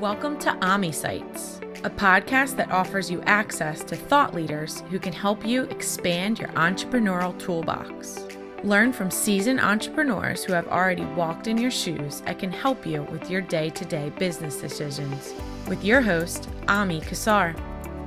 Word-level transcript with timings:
Welcome 0.00 0.38
to 0.38 0.56
Ami 0.64 0.92
Sites, 0.92 1.60
a 1.84 1.90
podcast 1.90 2.56
that 2.56 2.70
offers 2.70 3.10
you 3.10 3.20
access 3.26 3.84
to 3.84 3.94
thought 3.94 4.34
leaders 4.34 4.82
who 4.88 4.98
can 4.98 5.12
help 5.12 5.44
you 5.44 5.64
expand 5.64 6.38
your 6.38 6.48
entrepreneurial 6.52 7.38
toolbox. 7.38 8.26
Learn 8.64 8.94
from 8.94 9.10
seasoned 9.10 9.60
entrepreneurs 9.60 10.42
who 10.42 10.54
have 10.54 10.66
already 10.68 11.04
walked 11.04 11.48
in 11.48 11.58
your 11.58 11.70
shoes 11.70 12.22
and 12.24 12.38
can 12.38 12.50
help 12.50 12.86
you 12.86 13.02
with 13.12 13.30
your 13.30 13.42
day 13.42 13.68
to 13.68 13.84
day 13.84 14.08
business 14.18 14.56
decisions. 14.56 15.34
With 15.68 15.84
your 15.84 16.00
host, 16.00 16.48
Ami 16.66 17.02
Kassar. 17.02 17.54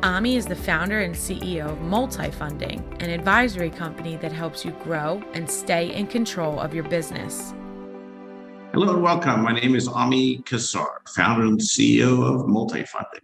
Ami 0.01 0.35
is 0.35 0.47
the 0.47 0.55
founder 0.55 1.01
and 1.01 1.13
CEO 1.13 1.69
of 1.69 1.77
Multifunding, 1.77 2.81
an 3.03 3.11
advisory 3.11 3.69
company 3.69 4.15
that 4.17 4.31
helps 4.31 4.65
you 4.65 4.71
grow 4.83 5.21
and 5.35 5.47
stay 5.47 5.93
in 5.93 6.07
control 6.07 6.59
of 6.59 6.73
your 6.73 6.85
business. 6.85 7.53
Hello 8.73 8.91
and 8.91 9.03
welcome. 9.03 9.43
My 9.43 9.53
name 9.53 9.75
is 9.75 9.87
Ami 9.87 10.39
Kassar, 10.39 11.07
founder 11.07 11.45
and 11.45 11.59
CEO 11.59 12.23
of 12.23 12.48
Multifunding. 12.48 13.21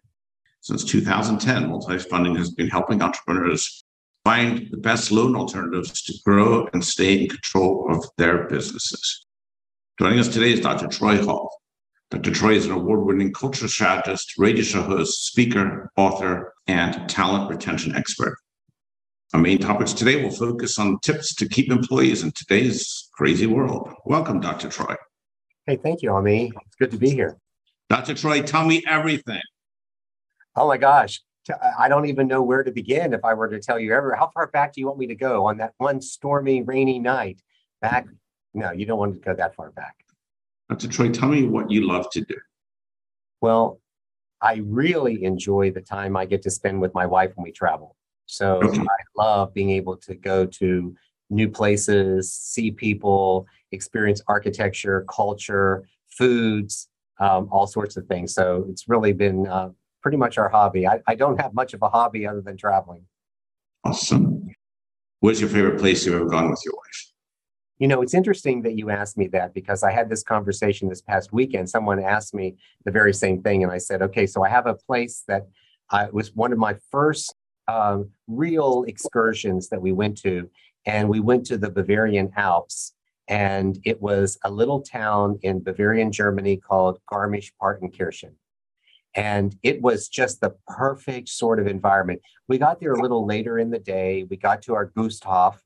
Since 0.61 0.83
2010, 0.83 1.67
Multifunding 1.67 2.37
has 2.37 2.51
been 2.51 2.67
helping 2.67 3.01
entrepreneurs 3.01 3.83
find 4.23 4.67
the 4.69 4.77
best 4.77 5.11
loan 5.11 5.35
alternatives 5.35 6.03
to 6.03 6.13
grow 6.23 6.69
and 6.73 6.85
stay 6.85 7.23
in 7.23 7.29
control 7.29 7.88
of 7.89 8.05
their 8.19 8.43
businesses. 8.43 9.25
Joining 9.97 10.19
us 10.19 10.27
today 10.27 10.53
is 10.53 10.59
Dr. 10.59 10.85
Troy 10.85 11.17
Hall. 11.17 11.49
Dr. 12.11 12.29
Troy 12.29 12.53
is 12.53 12.67
an 12.67 12.73
award 12.73 13.07
winning 13.07 13.33
culture 13.33 13.67
strategist, 13.67 14.38
radio 14.38 14.61
show 14.61 14.83
host, 14.83 15.25
speaker, 15.25 15.89
author, 15.97 16.53
and 16.67 17.09
talent 17.09 17.49
retention 17.49 17.95
expert. 17.95 18.38
Our 19.33 19.39
main 19.39 19.57
topics 19.57 19.93
today 19.93 20.21
will 20.21 20.29
focus 20.29 20.77
on 20.77 20.99
tips 20.99 21.33
to 21.33 21.49
keep 21.49 21.71
employees 21.71 22.21
in 22.21 22.33
today's 22.33 23.09
crazy 23.13 23.47
world. 23.47 23.91
Welcome, 24.05 24.41
Dr. 24.41 24.69
Troy. 24.69 24.95
Hey, 25.69 25.75
thank 25.75 26.01
you, 26.01 26.11
Ami. 26.11 26.51
It's 26.65 26.75
good 26.79 26.89
to 26.89 26.97
be 26.97 27.11
here. 27.11 27.37
Dr. 27.89 28.15
Troy, 28.15 28.41
tell 28.41 28.65
me 28.65 28.81
everything. 28.87 29.39
Oh 30.55 30.67
my 30.67 30.77
gosh. 30.77 31.21
I 31.77 31.88
don't 31.88 32.07
even 32.07 32.27
know 32.27 32.41
where 32.41 32.63
to 32.63 32.71
begin 32.71 33.13
if 33.13 33.23
I 33.23 33.35
were 33.35 33.47
to 33.47 33.59
tell 33.59 33.79
you 33.79 33.94
ever. 33.94 34.16
How 34.16 34.31
far 34.33 34.47
back 34.47 34.73
do 34.73 34.81
you 34.81 34.88
want 34.88 34.97
me 34.97 35.05
to 35.05 35.13
go 35.13 35.45
on 35.45 35.57
that 35.57 35.75
one 35.77 36.02
stormy, 36.02 36.63
rainy 36.63 36.97
night? 36.97 37.44
Back? 37.83 38.07
No, 38.55 38.71
you 38.71 38.88
don't 38.88 38.97
want 38.97 39.13
to 39.13 39.19
go 39.19 39.35
that 39.35 39.55
far 39.55 39.69
back. 39.69 39.94
Dr. 40.69 40.88
Troy, 40.88 41.09
tell 41.09 41.29
me 41.29 41.44
what 41.44 41.69
you 41.69 41.88
love 41.88 42.09
to 42.13 42.22
do. 42.22 42.35
Well, 43.39 43.79
I 44.41 44.63
really 44.66 45.23
enjoy 45.23 45.69
the 45.69 45.81
time 45.81 46.17
I 46.17 46.25
get 46.25 46.41
to 46.44 46.49
spend 46.49 46.81
with 46.81 46.95
my 46.95 47.05
wife 47.05 47.33
when 47.35 47.44
we 47.44 47.51
travel. 47.51 47.95
So 48.25 48.55
okay. 48.63 48.81
I 48.81 49.03
love 49.16 49.53
being 49.53 49.69
able 49.69 49.97
to 49.97 50.16
go 50.16 50.47
to 50.47 50.95
new 51.30 51.49
places, 51.49 52.33
see 52.33 52.72
people, 52.72 53.45
experience 53.72 54.22
architecture, 54.27 55.05
culture, 55.09 55.88
foods, 56.08 56.89
um, 57.19 57.47
all 57.52 57.67
sorts 57.67 57.97
of 57.97 58.05
things. 58.08 58.33
So 58.33 58.66
it's 58.69 58.88
really 58.88 59.13
been 59.13 59.47
uh, 59.47 59.69
pretty 60.02 60.17
much 60.17 60.38
our 60.38 60.50
hobby. 60.50 60.88
I, 60.88 61.00
I 61.07 61.16
don't 61.16 61.39
have 61.39 61.53
much 61.53 61.73
of 61.73 61.81
a 61.81 61.89
hobby 61.89 62.25
other 62.25 62.41
than 62.41 62.57
traveling. 62.57 63.05
Awesome. 63.83 64.47
What's 65.19 65.39
your 65.39 65.50
favorite 65.50 65.80
place 65.80 66.05
you've 66.05 66.16
ever 66.16 66.25
gone 66.25 66.50
with 66.50 66.61
your 66.66 66.73
wife? 66.73 67.09
You 67.80 67.88
know, 67.88 68.02
it's 68.02 68.13
interesting 68.13 68.61
that 68.63 68.77
you 68.77 68.89
asked 68.89 69.17
me 69.17 69.27
that 69.27 69.53
because 69.53 69.83
I 69.83 69.91
had 69.91 70.09
this 70.09 70.23
conversation 70.23 70.89
this 70.89 71.02
past 71.02 71.31
weekend. 71.31 71.69
Someone 71.69 72.02
asked 72.02 72.33
me 72.33 72.55
the 72.83 72.91
very 72.91 73.13
same 73.13 73.41
thing, 73.41 73.63
and 73.63 73.72
I 73.72 73.77
said, 73.77 74.02
okay, 74.02 74.27
so 74.27 74.44
I 74.44 74.50
have 74.50 74.67
a 74.67 74.75
place 74.75 75.23
that 75.30 75.47
I, 75.89 76.09
was 76.11 76.35
one 76.35 76.52
of 76.52 76.59
my 76.59 76.75
first 76.91 77.33
um, 77.69 78.09
real 78.27 78.83
excursions 78.88 79.69
that 79.69 79.81
we 79.81 79.91
went 79.91 80.17
to, 80.22 80.50
and 80.85 81.09
we 81.09 81.19
went 81.19 81.45
to 81.47 81.58
the 81.58 81.69
Bavarian 81.69 82.31
Alps 82.35 82.94
and 83.30 83.80
it 83.85 84.02
was 84.02 84.39
a 84.44 84.49
little 84.49 84.81
town 84.81 85.38
in 85.44 85.61
Bavarian 85.61 86.11
Germany 86.11 86.58
called 86.58 86.99
Garmisch-Partenkirchen. 87.11 88.33
And 89.16 89.55
it 89.61 89.81
was 89.81 90.07
just 90.07 90.41
the 90.41 90.55
perfect 90.67 91.30
sort 91.30 91.59
of 91.59 91.67
environment. 91.67 92.22
We 92.47 92.57
got 92.57 92.80
there 92.80 92.94
a 92.94 93.02
little 93.02 93.25
later 93.25 93.59
in 93.59 93.69
the 93.69 93.80
day. 93.80 94.25
We 94.30 94.38
got 94.38 94.63
to 94.63 94.73
our 94.73 94.90
Gasthof. 94.90 95.57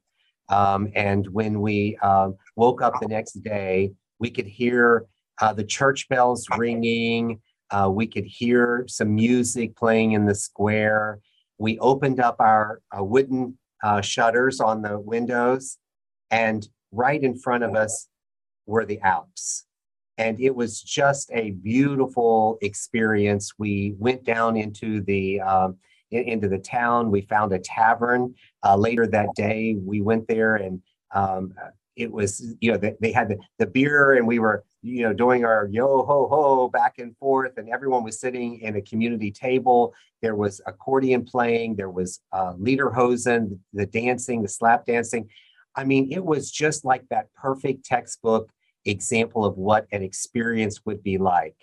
Um, 0.49 0.91
and 0.93 1.25
when 1.27 1.61
we 1.61 1.97
um, 1.97 2.35
woke 2.57 2.81
up 2.81 2.95
the 2.99 3.07
next 3.07 3.33
day, 3.43 3.93
we 4.19 4.29
could 4.29 4.47
hear 4.47 5.05
uh, 5.41 5.53
the 5.53 5.63
church 5.63 6.09
bells 6.09 6.45
ringing. 6.57 7.41
Uh, 7.71 7.89
we 7.89 8.07
could 8.07 8.25
hear 8.25 8.85
some 8.87 9.15
music 9.15 9.75
playing 9.75 10.11
in 10.11 10.25
the 10.25 10.35
square. 10.35 11.19
We 11.57 11.79
opened 11.79 12.19
up 12.19 12.37
our 12.39 12.81
uh, 12.97 13.03
wooden 13.03 13.57
uh, 13.83 14.01
shutters 14.01 14.59
on 14.59 14.81
the 14.81 14.99
windows, 14.99 15.77
and 16.31 16.67
right 16.91 17.21
in 17.21 17.37
front 17.37 17.63
of 17.63 17.75
us 17.75 18.07
were 18.65 18.85
the 18.85 18.99
Alps. 19.01 19.65
And 20.17 20.39
it 20.39 20.55
was 20.55 20.81
just 20.81 21.31
a 21.33 21.51
beautiful 21.51 22.57
experience. 22.61 23.53
We 23.57 23.95
went 23.97 24.23
down 24.23 24.57
into 24.57 25.01
the 25.01 25.41
um, 25.41 25.77
into 26.11 26.47
the 26.47 26.59
town. 26.59 27.11
We 27.11 27.21
found 27.21 27.51
a 27.53 27.59
tavern. 27.59 28.35
Uh, 28.63 28.77
later 28.77 29.07
that 29.07 29.29
day, 29.35 29.75
we 29.83 30.01
went 30.01 30.27
there 30.27 30.55
and 30.55 30.81
um, 31.13 31.53
it 31.95 32.11
was 32.11 32.55
you 32.59 32.71
know 32.71 32.77
they, 32.77 32.93
they 33.01 33.11
had 33.11 33.29
the, 33.29 33.37
the 33.59 33.67
beer 33.67 34.13
and 34.13 34.27
we 34.27 34.39
were 34.39 34.63
you 34.83 35.01
know 35.01 35.13
doing 35.13 35.45
our 35.45 35.67
yo 35.71 36.03
ho 36.03 36.27
ho 36.29 36.69
back 36.69 36.99
and 36.99 37.15
forth 37.17 37.57
and 37.57 37.69
everyone 37.69 38.03
was 38.03 38.19
sitting 38.19 38.59
in 38.59 38.75
a 38.75 38.81
community 38.81 39.31
table 39.31 39.93
there 40.21 40.35
was 40.35 40.61
accordion 40.67 41.23
playing 41.23 41.75
there 41.75 41.89
was 41.89 42.19
uh, 42.33 42.53
lederhosen 42.53 43.57
the 43.73 43.85
dancing 43.85 44.41
the 44.41 44.47
slap 44.47 44.85
dancing 44.85 45.27
I 45.75 45.83
mean, 45.83 46.11
it 46.11 46.23
was 46.23 46.51
just 46.51 46.85
like 46.85 47.07
that 47.09 47.33
perfect 47.33 47.85
textbook 47.85 48.51
example 48.85 49.45
of 49.45 49.57
what 49.57 49.87
an 49.91 50.03
experience 50.03 50.81
would 50.85 51.01
be 51.03 51.17
like. 51.17 51.55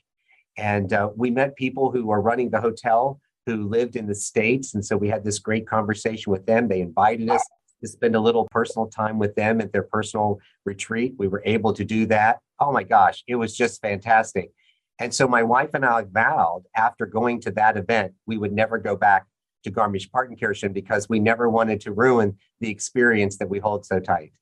And 0.56 0.92
uh, 0.92 1.10
we 1.16 1.30
met 1.30 1.56
people 1.56 1.90
who 1.90 2.06
were 2.06 2.20
running 2.20 2.50
the 2.50 2.60
hotel 2.60 3.20
who 3.46 3.68
lived 3.68 3.96
in 3.96 4.06
the 4.06 4.14
States. 4.14 4.74
And 4.74 4.84
so 4.84 4.96
we 4.96 5.08
had 5.08 5.24
this 5.24 5.38
great 5.38 5.66
conversation 5.66 6.32
with 6.32 6.46
them. 6.46 6.68
They 6.68 6.80
invited 6.80 7.30
us 7.30 7.46
to 7.80 7.88
spend 7.88 8.14
a 8.14 8.20
little 8.20 8.46
personal 8.50 8.86
time 8.86 9.18
with 9.18 9.34
them 9.34 9.60
at 9.60 9.72
their 9.72 9.82
personal 9.82 10.38
retreat. 10.64 11.14
We 11.18 11.28
were 11.28 11.42
able 11.44 11.72
to 11.74 11.84
do 11.84 12.06
that. 12.06 12.38
Oh 12.58 12.72
my 12.72 12.82
gosh, 12.82 13.22
it 13.26 13.36
was 13.36 13.56
just 13.56 13.80
fantastic. 13.80 14.52
And 14.98 15.14
so 15.14 15.26
my 15.26 15.42
wife 15.42 15.70
and 15.72 15.84
I 15.84 16.04
vowed 16.10 16.64
after 16.76 17.06
going 17.06 17.40
to 17.42 17.50
that 17.52 17.76
event, 17.76 18.12
we 18.26 18.36
would 18.36 18.52
never 18.52 18.76
go 18.78 18.96
back 18.96 19.26
to 19.64 19.70
Garmisch-Partenkirchen 19.70 20.72
because 20.72 21.08
we 21.08 21.18
never 21.18 21.48
wanted 21.48 21.80
to 21.82 21.92
ruin 21.92 22.36
the 22.60 22.70
experience 22.70 23.38
that 23.38 23.48
we 23.48 23.58
hold 23.58 23.86
so 23.86 23.98
tight. 23.98 24.32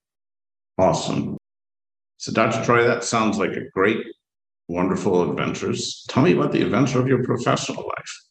Awesome. 0.77 1.37
So, 2.19 2.33
Dr. 2.33 2.65
Troy, 2.65 2.85
that 2.85 3.05
sounds 3.05 3.39
like 3.39 3.53
a 3.53 3.69
great, 3.73 3.99
wonderful 4.67 5.31
adventures. 5.31 6.05
Tell 6.09 6.25
me 6.25 6.33
about 6.33 6.51
the 6.51 6.63
adventure 6.63 7.01
of 7.01 7.07
your 7.07 7.23
professional 7.23 7.83
life. 7.83 8.28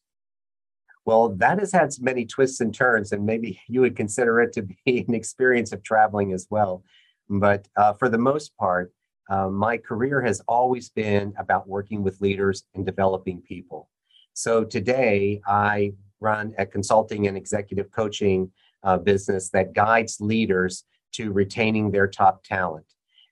Well, 1.07 1.29
that 1.37 1.59
has 1.59 1.71
had 1.71 1.91
many 2.01 2.25
twists 2.25 2.59
and 2.59 2.75
turns, 2.75 3.13
and 3.13 3.25
maybe 3.25 3.61
you 3.69 3.79
would 3.79 3.95
consider 3.95 4.41
it 4.41 4.51
to 4.53 4.63
be 4.63 4.75
an 5.07 5.13
experience 5.13 5.71
of 5.71 5.81
traveling 5.81 6.33
as 6.33 6.47
well. 6.49 6.83
But 7.29 7.65
uh, 7.77 7.93
for 7.93 8.09
the 8.09 8.17
most 8.17 8.57
part, 8.57 8.91
uh, 9.29 9.47
my 9.47 9.77
career 9.77 10.21
has 10.21 10.41
always 10.49 10.89
been 10.89 11.33
about 11.39 11.65
working 11.65 12.03
with 12.03 12.19
leaders 12.19 12.65
and 12.75 12.85
developing 12.85 13.41
people. 13.41 13.89
So 14.33 14.65
today, 14.65 15.39
I 15.47 15.93
run 16.19 16.53
a 16.57 16.65
consulting 16.65 17.27
and 17.27 17.37
executive 17.37 17.89
coaching 17.89 18.51
uh, 18.83 18.97
business 18.97 19.49
that 19.51 19.71
guides 19.71 20.19
leaders 20.19 20.83
to 21.13 21.31
retaining 21.31 21.89
their 21.89 22.07
top 22.09 22.43
talent. 22.43 22.85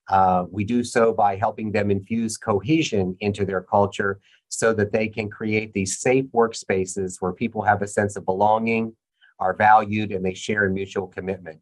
Uh, 0.09 0.45
we 0.51 0.63
do 0.63 0.83
so 0.83 1.13
by 1.13 1.35
helping 1.35 1.71
them 1.71 1.89
infuse 1.89 2.37
cohesion 2.37 3.15
into 3.19 3.45
their 3.45 3.61
culture 3.61 4.19
so 4.49 4.73
that 4.73 4.91
they 4.91 5.07
can 5.07 5.29
create 5.29 5.73
these 5.73 5.99
safe 5.99 6.25
workspaces 6.33 7.17
where 7.19 7.33
people 7.33 7.61
have 7.61 7.81
a 7.81 7.87
sense 7.87 8.15
of 8.15 8.25
belonging, 8.25 8.95
are 9.39 9.53
valued, 9.53 10.11
and 10.11 10.23
they 10.23 10.33
share 10.33 10.65
a 10.65 10.69
mutual 10.69 11.07
commitment. 11.07 11.59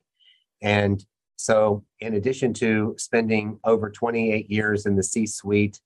And 0.62 1.04
so, 1.36 1.84
in 2.00 2.14
addition 2.16 2.54
to 2.56 2.96
spending 2.98 3.60
over 3.64 3.90
28 3.90 4.50
years 4.50 4.86
in 4.86 4.96
the 4.96 5.04
C 5.04 5.26
suite, 5.26 5.80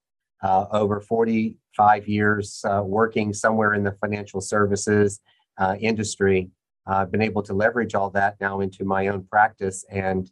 uh, 0.44 0.66
over 0.72 1.01
45 1.01 2.08
years 2.08 2.64
uh, 2.66 2.82
working 2.84 3.34
somewhere 3.34 3.73
in 3.73 3.84
the 3.84 3.93
financial 3.93 4.41
services 4.41 5.20
uh, 5.58 5.76
industry. 5.79 6.49
I've 6.85 7.11
been 7.11 7.22
able 7.22 7.43
to 7.43 7.53
leverage 7.53 7.96
all 7.96 8.09
that 8.11 8.37
now 8.40 8.61
into 8.61 8.85
my 8.85 9.08
own 9.08 9.23
practice, 9.23 9.84
and 9.91 10.32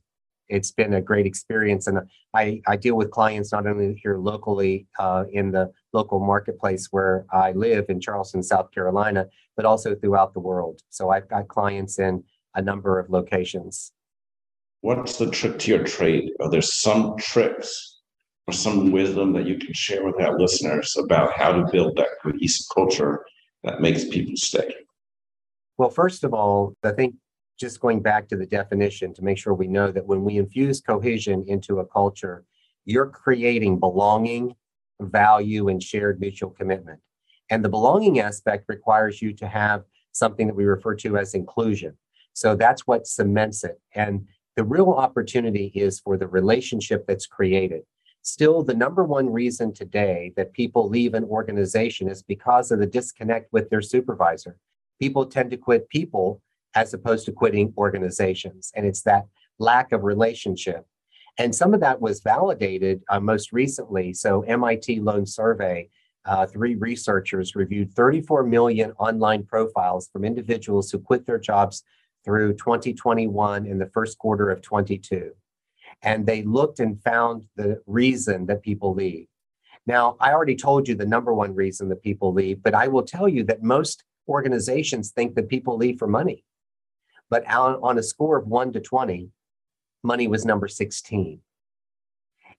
it's 0.49 0.71
been 0.71 0.93
a 0.93 1.01
great 1.01 1.25
experience. 1.25 1.87
And 1.87 1.99
I, 2.33 2.61
I 2.67 2.75
deal 2.77 2.95
with 2.95 3.11
clients 3.11 3.51
not 3.51 3.67
only 3.67 3.99
here 4.01 4.17
locally 4.17 4.87
uh, 4.99 5.25
in 5.31 5.51
the 5.51 5.71
local 5.93 6.19
marketplace 6.19 6.87
where 6.91 7.25
I 7.31 7.51
live 7.51 7.85
in 7.89 7.99
Charleston, 7.99 8.43
South 8.43 8.71
Carolina, 8.71 9.27
but 9.55 9.65
also 9.65 9.95
throughout 9.95 10.33
the 10.33 10.39
world. 10.39 10.81
So 10.89 11.09
I've 11.09 11.27
got 11.27 11.47
clients 11.47 11.99
in 11.99 12.23
a 12.55 12.61
number 12.61 12.99
of 12.99 13.09
locations. 13.09 13.91
What's 14.81 15.17
the 15.17 15.31
trick 15.31 15.57
to 15.59 15.71
your 15.71 15.83
trade? 15.83 16.31
Are 16.39 16.49
there 16.49 16.61
some 16.61 17.17
tricks 17.17 18.01
or 18.47 18.53
some 18.53 18.91
wisdom 18.91 19.33
that 19.33 19.47
you 19.47 19.57
can 19.57 19.73
share 19.73 20.05
with 20.05 20.21
our 20.21 20.37
listeners 20.39 20.95
about 20.97 21.33
how 21.33 21.51
to 21.51 21.65
build 21.71 21.97
that 21.97 22.09
cohesive 22.21 22.67
culture 22.73 23.25
that 23.63 23.81
makes 23.81 24.05
people 24.05 24.35
stay? 24.35 24.73
Well, 25.77 25.89
first 25.89 26.23
of 26.23 26.33
all, 26.33 26.75
I 26.83 26.91
think 26.91 27.15
just 27.57 27.79
going 27.79 28.01
back 28.01 28.27
to 28.27 28.37
the 28.37 28.45
definition 28.45 29.13
to 29.13 29.23
make 29.23 29.37
sure 29.37 29.53
we 29.53 29.67
know 29.67 29.91
that 29.91 30.05
when 30.05 30.23
we 30.23 30.37
infuse 30.37 30.81
cohesion 30.81 31.43
into 31.47 31.79
a 31.79 31.85
culture, 31.85 32.43
you're 32.85 33.09
creating 33.09 33.79
belonging, 33.79 34.55
value, 34.99 35.69
and 35.69 35.81
shared 35.81 36.19
mutual 36.19 36.49
commitment. 36.49 36.99
And 37.49 37.63
the 37.63 37.69
belonging 37.69 38.19
aspect 38.19 38.65
requires 38.67 39.21
you 39.21 39.33
to 39.33 39.47
have 39.47 39.83
something 40.11 40.47
that 40.47 40.55
we 40.55 40.65
refer 40.65 40.95
to 40.95 41.17
as 41.17 41.33
inclusion. 41.33 41.97
So 42.33 42.55
that's 42.55 42.87
what 42.87 43.07
cements 43.07 43.63
it. 43.63 43.79
And 43.93 44.27
the 44.55 44.63
real 44.63 44.91
opportunity 44.91 45.71
is 45.75 45.99
for 45.99 46.17
the 46.17 46.27
relationship 46.27 47.05
that's 47.07 47.27
created. 47.27 47.81
Still, 48.21 48.63
the 48.63 48.73
number 48.73 49.03
one 49.03 49.29
reason 49.29 49.73
today 49.73 50.33
that 50.35 50.53
people 50.53 50.89
leave 50.89 51.13
an 51.13 51.25
organization 51.25 52.09
is 52.09 52.23
because 52.23 52.71
of 52.71 52.79
the 52.79 52.87
disconnect 52.87 53.53
with 53.53 53.69
their 53.69 53.81
supervisor. 53.81 54.57
People 54.99 55.25
tend 55.25 55.51
to 55.51 55.57
quit 55.57 55.89
people 55.89 56.41
as 56.75 56.93
opposed 56.93 57.25
to 57.25 57.31
quitting 57.31 57.73
organizations. 57.77 58.71
And 58.75 58.85
it's 58.85 59.01
that 59.03 59.25
lack 59.57 59.91
of 59.91 60.03
relationship. 60.03 60.85
And 61.37 61.53
some 61.53 61.73
of 61.73 61.79
that 61.81 61.99
was 61.99 62.21
validated 62.21 63.03
uh, 63.09 63.19
most 63.19 63.51
recently. 63.51 64.13
So, 64.13 64.41
MIT 64.41 64.97
Sloan 64.99 65.25
Survey, 65.25 65.89
uh, 66.25 66.45
three 66.45 66.75
researchers 66.75 67.55
reviewed 67.55 67.93
34 67.93 68.43
million 68.43 68.93
online 68.97 69.43
profiles 69.43 70.09
from 70.11 70.23
individuals 70.23 70.91
who 70.91 70.99
quit 70.99 71.25
their 71.25 71.39
jobs 71.39 71.83
through 72.23 72.53
2021 72.53 73.65
in 73.65 73.77
the 73.77 73.85
first 73.87 74.17
quarter 74.17 74.49
of 74.49 74.61
22. 74.61 75.31
And 76.01 76.25
they 76.25 76.41
looked 76.41 76.79
and 76.79 77.01
found 77.03 77.45
the 77.55 77.81
reason 77.85 78.47
that 78.47 78.63
people 78.63 78.93
leave. 78.93 79.27
Now, 79.85 80.17
I 80.19 80.31
already 80.31 80.55
told 80.55 80.87
you 80.87 80.95
the 80.95 81.05
number 81.05 81.33
one 81.33 81.53
reason 81.53 81.89
that 81.89 82.01
people 82.01 82.33
leave, 82.33 82.63
but 82.63 82.73
I 82.73 82.87
will 82.87 83.03
tell 83.03 83.29
you 83.29 83.43
that 83.43 83.61
most 83.61 84.03
organizations 84.27 85.11
think 85.11 85.35
that 85.35 85.47
people 85.47 85.77
leave 85.77 85.99
for 85.99 86.07
money. 86.07 86.43
But 87.29 87.49
on, 87.49 87.79
on 87.81 87.97
a 87.97 88.03
score 88.03 88.37
of 88.37 88.47
one 88.47 88.71
to 88.73 88.79
20, 88.79 89.29
money 90.03 90.27
was 90.27 90.45
number 90.45 90.67
16. 90.67 91.39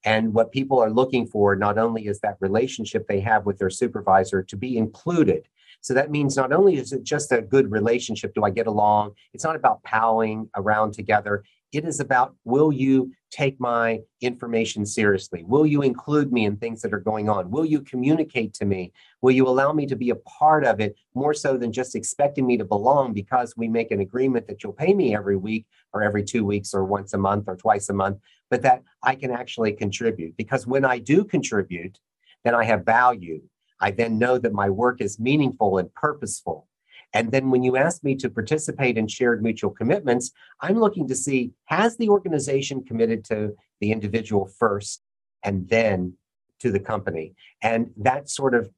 And 0.04 0.34
what 0.34 0.52
people 0.52 0.78
are 0.78 0.90
looking 0.90 1.26
for 1.26 1.56
not 1.56 1.78
only 1.78 2.06
is 2.06 2.20
that 2.20 2.36
relationship 2.40 3.06
they 3.06 3.20
have 3.20 3.46
with 3.46 3.58
their 3.58 3.70
supervisor 3.70 4.42
to 4.42 4.56
be 4.56 4.76
included. 4.76 5.48
So 5.80 5.94
that 5.94 6.10
means 6.10 6.36
not 6.36 6.52
only 6.52 6.76
is 6.76 6.92
it 6.92 7.02
just 7.02 7.32
a 7.32 7.42
good 7.42 7.70
relationship, 7.70 8.34
do 8.34 8.44
I 8.44 8.50
get 8.50 8.66
along? 8.66 9.12
It's 9.32 9.44
not 9.44 9.56
about 9.56 9.82
palling 9.82 10.48
around 10.56 10.92
together. 10.94 11.44
It 11.72 11.84
is 11.84 12.00
about 12.00 12.34
will 12.44 12.72
you 12.72 13.12
take 13.30 13.58
my 13.60 14.00
information 14.20 14.86
seriously? 14.86 15.42
Will 15.44 15.66
you 15.66 15.82
include 15.82 16.32
me 16.32 16.44
in 16.44 16.56
things 16.56 16.80
that 16.82 16.94
are 16.94 17.00
going 17.00 17.28
on? 17.28 17.50
Will 17.50 17.64
you 17.64 17.80
communicate 17.80 18.54
to 18.54 18.64
me? 18.64 18.92
Will 19.20 19.32
you 19.32 19.46
allow 19.46 19.72
me 19.72 19.84
to 19.86 19.96
be 19.96 20.10
a 20.10 20.16
part 20.16 20.64
of 20.64 20.80
it 20.80 20.96
more 21.14 21.34
so 21.34 21.56
than 21.56 21.72
just 21.72 21.96
expecting 21.96 22.46
me 22.46 22.56
to 22.56 22.64
belong 22.64 23.12
because 23.12 23.56
we 23.56 23.68
make 23.68 23.90
an 23.90 24.00
agreement 24.00 24.46
that 24.46 24.62
you'll 24.62 24.72
pay 24.72 24.94
me 24.94 25.14
every 25.14 25.36
week 25.36 25.66
or 25.92 26.02
every 26.02 26.22
two 26.22 26.44
weeks 26.44 26.72
or 26.72 26.84
once 26.84 27.14
a 27.14 27.18
month 27.18 27.44
or 27.48 27.56
twice 27.56 27.88
a 27.88 27.92
month, 27.92 28.18
but 28.48 28.62
that 28.62 28.82
I 29.02 29.16
can 29.16 29.30
actually 29.30 29.72
contribute? 29.72 30.36
Because 30.36 30.66
when 30.66 30.84
I 30.84 30.98
do 30.98 31.24
contribute, 31.24 31.98
then 32.44 32.54
I 32.54 32.64
have 32.64 32.84
value. 32.84 33.42
I 33.80 33.90
then 33.90 34.18
know 34.18 34.38
that 34.38 34.52
my 34.52 34.70
work 34.70 35.00
is 35.00 35.18
meaningful 35.18 35.78
and 35.78 35.92
purposeful. 35.92 36.68
And 37.16 37.32
then 37.32 37.50
when 37.50 37.62
you 37.62 37.78
ask 37.78 38.04
me 38.04 38.14
to 38.16 38.28
participate 38.28 38.98
in 38.98 39.08
shared 39.08 39.42
mutual 39.42 39.70
commitments, 39.70 40.32
I'm 40.60 40.78
looking 40.78 41.08
to 41.08 41.14
see 41.14 41.52
has 41.64 41.96
the 41.96 42.10
organization 42.10 42.84
committed 42.84 43.24
to 43.26 43.56
the 43.80 43.90
individual 43.90 44.44
first 44.44 45.00
and 45.42 45.66
then 45.66 46.12
to 46.60 46.70
the 46.70 46.78
company? 46.78 47.34
And 47.62 47.90
that 47.96 48.28
sort 48.28 48.54
of 48.54 48.68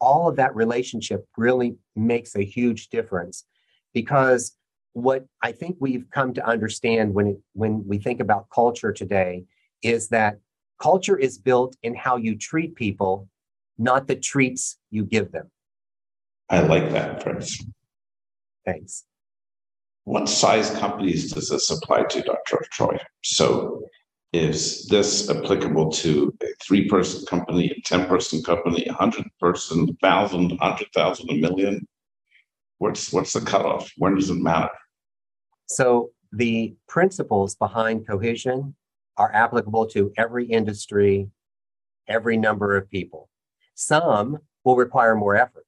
all 0.00 0.28
of 0.28 0.36
that 0.36 0.54
relationship 0.54 1.26
really 1.36 1.74
makes 1.96 2.36
a 2.36 2.44
huge 2.44 2.88
difference 2.88 3.44
because 3.92 4.56
what 4.92 5.26
I 5.42 5.50
think 5.50 5.76
we've 5.80 6.08
come 6.08 6.34
to 6.34 6.46
understand 6.46 7.14
when 7.14 7.26
it, 7.26 7.38
when 7.54 7.84
we 7.84 7.98
think 7.98 8.20
about 8.20 8.48
culture 8.48 8.92
today 8.92 9.44
is 9.82 10.08
that 10.10 10.38
culture 10.80 11.18
is 11.18 11.36
built 11.36 11.76
in 11.82 11.96
how 11.96 12.14
you 12.16 12.38
treat 12.38 12.76
people, 12.76 13.28
not 13.76 14.06
the 14.06 14.14
treats 14.14 14.78
you 14.88 15.04
give 15.04 15.32
them. 15.32 15.50
I 16.48 16.60
like 16.60 16.90
that 16.92 17.24
phrase. 17.24 17.66
Thanks. 18.68 19.04
What 20.04 20.28
size 20.28 20.70
companies 20.70 21.32
does 21.32 21.48
this 21.48 21.70
apply 21.70 22.04
to, 22.04 22.22
Dr. 22.22 22.64
Troy? 22.70 22.98
So 23.24 23.82
is 24.34 24.86
this 24.88 25.30
applicable 25.30 25.90
to 25.92 26.34
a 26.42 26.46
three 26.62 26.86
person 26.86 27.24
company, 27.26 27.70
a 27.70 27.80
10 27.86 28.06
person 28.06 28.42
company, 28.42 28.84
a 28.86 28.92
100 28.92 29.24
person, 29.40 29.86
1,000, 29.86 30.50
100,000, 30.50 31.30
a 31.30 31.34
million? 31.34 31.86
What's, 32.76 33.10
what's 33.10 33.32
the 33.32 33.40
cutoff? 33.40 33.90
When 33.96 34.14
does 34.14 34.28
it 34.28 34.34
matter? 34.34 34.68
So 35.66 36.10
the 36.32 36.74
principles 36.88 37.54
behind 37.54 38.06
cohesion 38.06 38.74
are 39.16 39.34
applicable 39.34 39.86
to 39.88 40.12
every 40.18 40.46
industry, 40.46 41.30
every 42.06 42.36
number 42.36 42.76
of 42.76 42.90
people. 42.90 43.30
Some 43.74 44.38
will 44.64 44.76
require 44.76 45.14
more 45.14 45.36
effort 45.36 45.64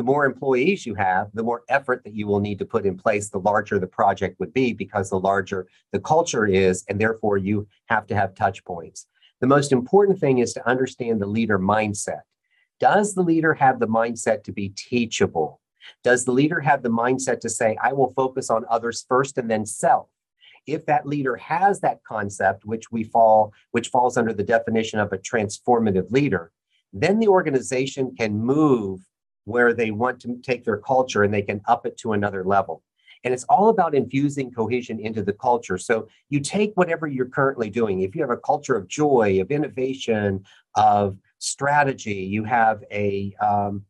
the 0.00 0.04
more 0.04 0.24
employees 0.24 0.86
you 0.86 0.94
have, 0.94 1.28
the 1.34 1.42
more 1.42 1.62
effort 1.68 2.02
that 2.04 2.14
you 2.14 2.26
will 2.26 2.40
need 2.40 2.58
to 2.58 2.64
put 2.64 2.86
in 2.86 2.96
place, 2.96 3.28
the 3.28 3.38
larger 3.38 3.78
the 3.78 3.86
project 3.86 4.40
would 4.40 4.54
be 4.54 4.72
because 4.72 5.10
the 5.10 5.20
larger 5.20 5.66
the 5.92 6.00
culture 6.00 6.46
is, 6.46 6.86
and 6.88 6.98
therefore 6.98 7.36
you 7.36 7.68
have 7.90 8.06
to 8.06 8.14
have 8.14 8.34
touch 8.34 8.64
points. 8.64 9.08
The 9.42 9.46
most 9.46 9.72
important 9.72 10.18
thing 10.18 10.38
is 10.38 10.54
to 10.54 10.66
understand 10.66 11.20
the 11.20 11.26
leader 11.26 11.58
mindset. 11.58 12.22
Does 12.78 13.12
the 13.12 13.20
leader 13.20 13.52
have 13.52 13.78
the 13.78 13.88
mindset 13.88 14.42
to 14.44 14.52
be 14.52 14.70
teachable? 14.70 15.60
Does 16.02 16.24
the 16.24 16.32
leader 16.32 16.60
have 16.60 16.82
the 16.82 16.88
mindset 16.88 17.40
to 17.40 17.50
say, 17.50 17.76
I 17.82 17.92
will 17.92 18.14
focus 18.16 18.48
on 18.48 18.64
others 18.70 19.04
first 19.06 19.36
and 19.36 19.50
then 19.50 19.66
self? 19.66 20.08
If 20.66 20.86
that 20.86 21.06
leader 21.06 21.36
has 21.36 21.80
that 21.80 22.02
concept, 22.04 22.64
which 22.64 22.90
we 22.90 23.04
fall, 23.04 23.52
which 23.72 23.88
falls 23.90 24.16
under 24.16 24.32
the 24.32 24.44
definition 24.44 24.98
of 24.98 25.12
a 25.12 25.18
transformative 25.18 26.10
leader, 26.10 26.52
then 26.90 27.18
the 27.18 27.28
organization 27.28 28.16
can 28.16 28.38
move 28.38 29.00
where 29.50 29.72
they 29.74 29.90
want 29.90 30.20
to 30.20 30.38
take 30.42 30.64
their 30.64 30.78
culture 30.78 31.22
and 31.22 31.32
they 31.32 31.42
can 31.42 31.60
up 31.66 31.86
it 31.86 31.96
to 31.98 32.12
another 32.12 32.44
level. 32.44 32.82
And 33.24 33.34
it's 33.34 33.44
all 33.44 33.68
about 33.68 33.94
infusing 33.94 34.50
cohesion 34.50 34.98
into 34.98 35.22
the 35.22 35.32
culture. 35.32 35.76
So 35.76 36.08
you 36.30 36.40
take 36.40 36.72
whatever 36.74 37.06
you're 37.06 37.26
currently 37.26 37.68
doing. 37.68 38.00
If 38.00 38.14
you 38.14 38.22
have 38.22 38.30
a 38.30 38.36
culture 38.36 38.76
of 38.76 38.88
joy, 38.88 39.40
of 39.40 39.50
innovation, 39.50 40.44
of 40.74 41.18
strategy, 41.38 42.14
you 42.14 42.44
have 42.44 42.82
a 42.90 43.34
um, 43.42 43.84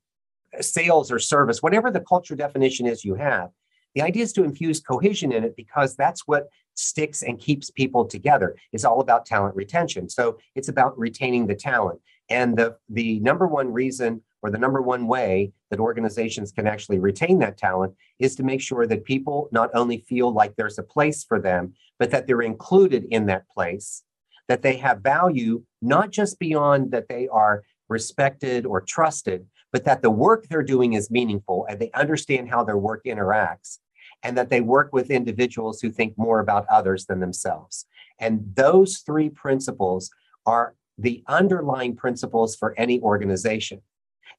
sales 0.61 1.13
or 1.13 1.19
service, 1.19 1.63
whatever 1.63 1.91
the 1.91 2.01
culture 2.01 2.35
definition 2.35 2.87
is 2.87 3.05
you 3.05 3.15
have, 3.15 3.51
the 3.95 4.03
idea 4.03 4.23
is 4.23 4.33
to 4.35 4.45
infuse 4.45 4.81
cohesion 4.81 5.33
in 5.33 5.45
it 5.45 5.57
because 5.57 5.97
that's 5.97 6.27
what 6.27 6.49
sticks 6.75 7.23
and 7.23 7.39
keeps 7.39 7.71
people 7.71 8.05
together. 8.05 8.57
It's 8.73 8.85
all 8.85 9.01
about 9.01 9.27
talent 9.27 9.55
retention. 9.55 10.09
So 10.09 10.39
it's 10.55 10.69
about 10.69 10.99
retaining 10.99 11.47
the 11.47 11.55
talent. 11.55 12.01
And 12.29 12.57
the, 12.57 12.77
the 12.89 13.19
number 13.21 13.47
one 13.47 13.73
reason 13.73 14.23
or 14.43 14.51
the 14.51 14.59
number 14.59 14.81
one 14.81 15.07
way 15.07 15.53
that 15.71 15.81
organizations 15.81 16.53
can 16.53 16.67
actually 16.67 16.99
retain 16.99 17.39
that 17.39 17.59
talent 17.59 17.95
is 18.19 18.35
to 18.37 18.43
make 18.43 18.61
sure 18.61 18.87
that 18.87 19.05
people 19.05 19.49
not 19.53 19.71
only 19.75 19.99
feel 19.99 20.33
like 20.33 20.57
there's 20.57 20.79
a 20.79 20.83
place 20.83 21.25
for 21.25 21.41
them, 21.41 21.75
but 21.99 22.11
that 22.11 22.27
they're 22.27 22.43
included 22.43 23.05
in 23.11 23.27
that 23.27 23.49
place, 23.49 24.03
that 24.49 24.63
they 24.63 24.77
have 24.77 25.01
value, 25.01 25.63
not 25.83 26.11
just 26.11 26.39
beyond 26.39 26.91
that 26.91 27.09
they 27.09 27.29
are 27.29 27.63
respected 27.89 28.65
or 28.65 28.81
trusted, 28.81 29.47
but 29.73 29.85
that 29.85 30.03
the 30.03 30.11
work 30.11 30.47
they're 30.49 30.63
doing 30.63 30.95
is 30.95 31.11
meaningful 31.11 31.67
and 31.69 31.79
they 31.79 31.91
understand 31.93 32.49
how 32.49 32.65
their 32.65 32.79
work 32.79 33.05
interacts 33.05 33.79
and 34.23 34.37
that 34.37 34.51
they 34.51 34.61
work 34.61 34.93
with 34.93 35.11
individuals 35.11 35.81
who 35.81 35.91
think 35.91 36.17
more 36.17 36.41
about 36.41 36.67
others 36.71 37.07
than 37.07 37.21
themselves. 37.21 37.87
And 38.19 38.53
those 38.55 38.99
three 38.99 39.31
principles 39.31 40.11
are 40.47 40.75
the 40.99 41.23
underlying 41.27 41.97
principles 41.97 42.57
for 42.57 42.79
any 42.79 43.01
organization. 43.01 43.81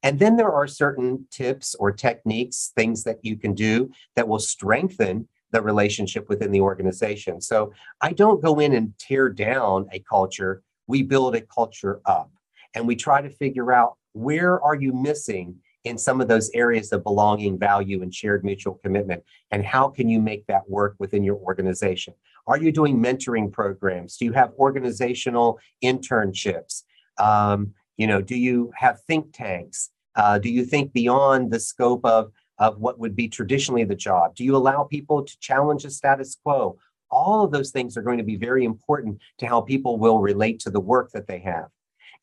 And 0.02 0.18
then 0.18 0.36
there 0.36 0.52
are 0.52 0.66
certain 0.66 1.26
tips 1.30 1.74
or 1.74 1.92
techniques, 1.92 2.72
things 2.74 3.04
that 3.04 3.18
you 3.22 3.36
can 3.36 3.54
do 3.54 3.90
that 4.16 4.28
will 4.28 4.38
strengthen 4.38 5.28
the 5.52 5.62
relationship 5.62 6.28
within 6.28 6.50
the 6.50 6.60
organization. 6.60 7.40
So 7.40 7.72
I 8.00 8.12
don't 8.12 8.42
go 8.42 8.58
in 8.58 8.72
and 8.74 8.96
tear 8.98 9.28
down 9.28 9.86
a 9.92 10.00
culture. 10.00 10.62
We 10.86 11.02
build 11.02 11.36
a 11.36 11.42
culture 11.42 12.00
up 12.06 12.30
and 12.74 12.86
we 12.86 12.96
try 12.96 13.22
to 13.22 13.30
figure 13.30 13.72
out 13.72 13.96
where 14.12 14.60
are 14.62 14.74
you 14.74 14.92
missing 14.92 15.56
in 15.84 15.98
some 15.98 16.20
of 16.20 16.28
those 16.28 16.50
areas 16.54 16.92
of 16.92 17.02
belonging, 17.02 17.58
value, 17.58 18.02
and 18.02 18.14
shared 18.14 18.44
mutual 18.44 18.74
commitment? 18.82 19.22
And 19.50 19.64
how 19.64 19.88
can 19.88 20.08
you 20.08 20.20
make 20.20 20.46
that 20.46 20.68
work 20.68 20.94
within 20.98 21.24
your 21.24 21.36
organization? 21.36 22.14
Are 22.46 22.58
you 22.58 22.72
doing 22.72 22.98
mentoring 22.98 23.52
programs? 23.52 24.16
Do 24.16 24.24
you 24.24 24.32
have 24.32 24.52
organizational 24.58 25.58
internships? 25.82 26.82
Um, 27.18 27.74
you 27.96 28.06
know, 28.06 28.20
do 28.20 28.36
you 28.36 28.72
have 28.76 29.00
think 29.02 29.32
tanks? 29.32 29.90
Uh, 30.14 30.38
do 30.38 30.50
you 30.50 30.64
think 30.64 30.92
beyond 30.92 31.50
the 31.50 31.60
scope 31.60 32.04
of, 32.04 32.32
of 32.58 32.78
what 32.78 32.98
would 32.98 33.16
be 33.16 33.28
traditionally 33.28 33.84
the 33.84 33.94
job? 33.94 34.34
Do 34.34 34.44
you 34.44 34.56
allow 34.56 34.84
people 34.84 35.24
to 35.24 35.38
challenge 35.40 35.84
the 35.84 35.90
status 35.90 36.36
quo? 36.42 36.78
All 37.10 37.44
of 37.44 37.50
those 37.50 37.70
things 37.70 37.96
are 37.96 38.02
going 38.02 38.18
to 38.18 38.24
be 38.24 38.36
very 38.36 38.64
important 38.64 39.18
to 39.38 39.46
how 39.46 39.60
people 39.60 39.98
will 39.98 40.18
relate 40.18 40.60
to 40.60 40.70
the 40.70 40.80
work 40.80 41.10
that 41.12 41.26
they 41.26 41.40
have. 41.40 41.68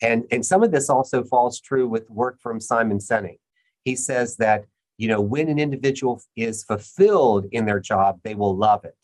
And, 0.01 0.25
and 0.31 0.45
some 0.45 0.63
of 0.63 0.71
this 0.71 0.89
also 0.89 1.23
falls 1.23 1.59
true 1.59 1.87
with 1.87 2.09
work 2.09 2.39
from 2.41 2.59
Simon 2.59 2.99
Sinek. 2.99 3.39
He 3.83 3.95
says 3.95 4.37
that, 4.37 4.65
you 4.97 5.07
know, 5.07 5.21
when 5.21 5.49
an 5.49 5.59
individual 5.59 6.21
is 6.35 6.63
fulfilled 6.63 7.45
in 7.51 7.65
their 7.65 7.79
job, 7.79 8.19
they 8.23 8.35
will 8.35 8.55
love 8.55 8.85
it. 8.85 8.97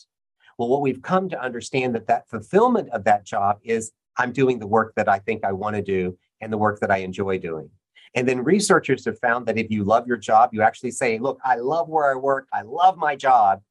Well, 0.57 0.69
what 0.69 0.81
we've 0.81 1.01
come 1.01 1.29
to 1.29 1.41
understand 1.41 1.95
that 1.95 2.07
that 2.07 2.29
fulfillment 2.29 2.89
of 2.91 3.03
that 3.03 3.25
job 3.25 3.60
is 3.63 3.91
I'm 4.17 4.31
doing 4.31 4.60
the 4.60 4.67
work 4.67 4.93
that 4.95 5.10
I 5.10 5.19
think 5.19 5.43
I 5.43 5.51
want 5.51 5.75
to 5.75 5.81
do 5.81 6.17
and 6.41 6.51
the 6.51 6.57
work 6.57 6.79
that 6.79 6.91
I 6.91 6.97
enjoy 6.97 7.39
doing. 7.39 7.69
And 8.15 8.27
then 8.27 8.43
researchers 8.43 9.03
have 9.05 9.19
found 9.19 9.45
that 9.47 9.57
if 9.57 9.69
you 9.69 9.83
love 9.83 10.07
your 10.07 10.17
job, 10.17 10.51
you 10.53 10.61
actually 10.61 10.91
say, 10.91 11.19
Look, 11.19 11.39
I 11.43 11.55
love 11.55 11.89
where 11.89 12.11
I 12.11 12.15
work, 12.15 12.47
I 12.53 12.61
love 12.61 12.97
my 12.97 13.15
job. 13.15 13.61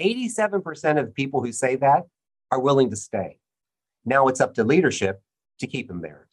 87% 0.00 0.98
of 0.98 1.14
people 1.14 1.42
who 1.42 1.52
say 1.52 1.76
that 1.76 2.04
are 2.50 2.60
willing 2.60 2.90
to 2.90 2.96
stay. 2.96 3.38
Now 4.04 4.28
it's 4.28 4.40
up 4.40 4.54
to 4.54 4.64
leadership 4.64 5.22
to 5.60 5.66
keep 5.66 5.88
them 5.88 6.00
there. 6.00 6.28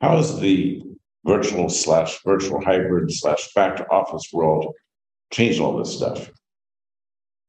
How 0.00 0.16
is 0.16 0.38
the 0.38 0.82
virtual 1.24 1.68
slash 1.68 2.22
virtual 2.24 2.64
hybrid 2.64 3.12
slash 3.12 3.52
back 3.54 3.76
to 3.76 3.90
office 3.90 4.30
world 4.32 4.74
changed 5.32 5.60
all 5.60 5.76
this 5.76 5.96
stuff? 5.96 6.30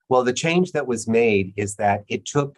Well, 0.09 0.23
the 0.23 0.33
change 0.33 0.73
that 0.73 0.87
was 0.87 1.07
made 1.07 1.53
is 1.55 1.75
that 1.75 2.03
it 2.09 2.25
took 2.25 2.57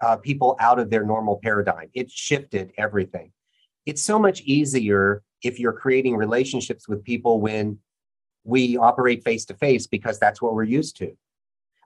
uh, 0.00 0.16
people 0.16 0.56
out 0.58 0.78
of 0.78 0.90
their 0.90 1.04
normal 1.04 1.38
paradigm. 1.42 1.90
It 1.92 2.10
shifted 2.10 2.72
everything. 2.78 3.32
It's 3.86 4.02
so 4.02 4.18
much 4.18 4.40
easier 4.42 5.22
if 5.42 5.60
you're 5.60 5.72
creating 5.72 6.16
relationships 6.16 6.88
with 6.88 7.04
people 7.04 7.40
when 7.40 7.78
we 8.44 8.76
operate 8.76 9.24
face 9.24 9.44
to 9.46 9.54
face 9.54 9.86
because 9.86 10.18
that's 10.18 10.40
what 10.40 10.54
we're 10.54 10.64
used 10.64 10.96
to. 10.98 11.12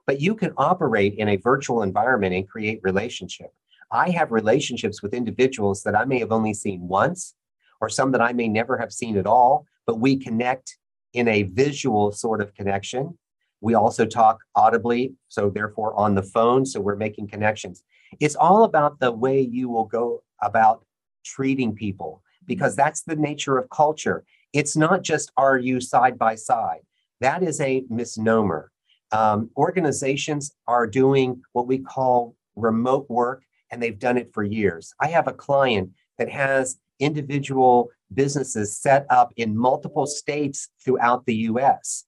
But 0.05 0.21
you 0.21 0.33
can 0.33 0.53
operate 0.57 1.15
in 1.15 1.29
a 1.29 1.35
virtual 1.35 1.83
environment 1.83 2.33
and 2.33 2.47
create 2.47 2.79
relationship. 2.83 3.51
I 3.91 4.11
have 4.11 4.31
relationships 4.31 5.01
with 5.01 5.13
individuals 5.13 5.83
that 5.83 5.95
I 5.95 6.05
may 6.05 6.19
have 6.19 6.31
only 6.31 6.53
seen 6.53 6.87
once 6.87 7.35
or 7.81 7.89
some 7.89 8.11
that 8.11 8.21
I 8.21 8.33
may 8.33 8.47
never 8.47 8.77
have 8.77 8.93
seen 8.93 9.17
at 9.17 9.27
all, 9.27 9.65
but 9.85 9.99
we 9.99 10.17
connect 10.17 10.77
in 11.13 11.27
a 11.27 11.43
visual 11.43 12.11
sort 12.11 12.41
of 12.41 12.53
connection. 12.53 13.17
We 13.61 13.73
also 13.73 14.05
talk 14.05 14.39
audibly, 14.55 15.13
so 15.27 15.49
therefore 15.49 15.93
on 15.95 16.15
the 16.15 16.23
phone, 16.23 16.65
so 16.65 16.79
we're 16.79 16.95
making 16.95 17.27
connections. 17.27 17.83
It's 18.19 18.35
all 18.35 18.63
about 18.63 18.99
the 18.99 19.11
way 19.11 19.41
you 19.41 19.69
will 19.69 19.85
go 19.85 20.23
about 20.41 20.83
treating 21.23 21.73
people 21.73 22.21
because 22.45 22.75
that's 22.75 23.03
the 23.03 23.15
nature 23.15 23.57
of 23.57 23.69
culture. 23.69 24.23
It's 24.53 24.75
not 24.75 25.03
just 25.03 25.31
are 25.37 25.57
you 25.57 25.79
side 25.79 26.17
by 26.17 26.35
side. 26.35 26.81
That 27.21 27.43
is 27.43 27.59
a 27.61 27.83
misnomer. 27.89 28.71
Um, 29.11 29.49
organizations 29.57 30.51
are 30.67 30.87
doing 30.87 31.41
what 31.53 31.67
we 31.67 31.79
call 31.79 32.35
remote 32.55 33.09
work, 33.09 33.43
and 33.71 33.81
they've 33.81 33.97
done 33.97 34.17
it 34.17 34.33
for 34.33 34.43
years. 34.43 34.93
I 34.99 35.07
have 35.07 35.27
a 35.27 35.33
client 35.33 35.91
that 36.17 36.29
has 36.29 36.77
individual 36.99 37.89
businesses 38.13 38.77
set 38.77 39.05
up 39.09 39.31
in 39.37 39.57
multiple 39.57 40.05
states 40.05 40.69
throughout 40.83 41.25
the 41.25 41.35
US. 41.35 42.05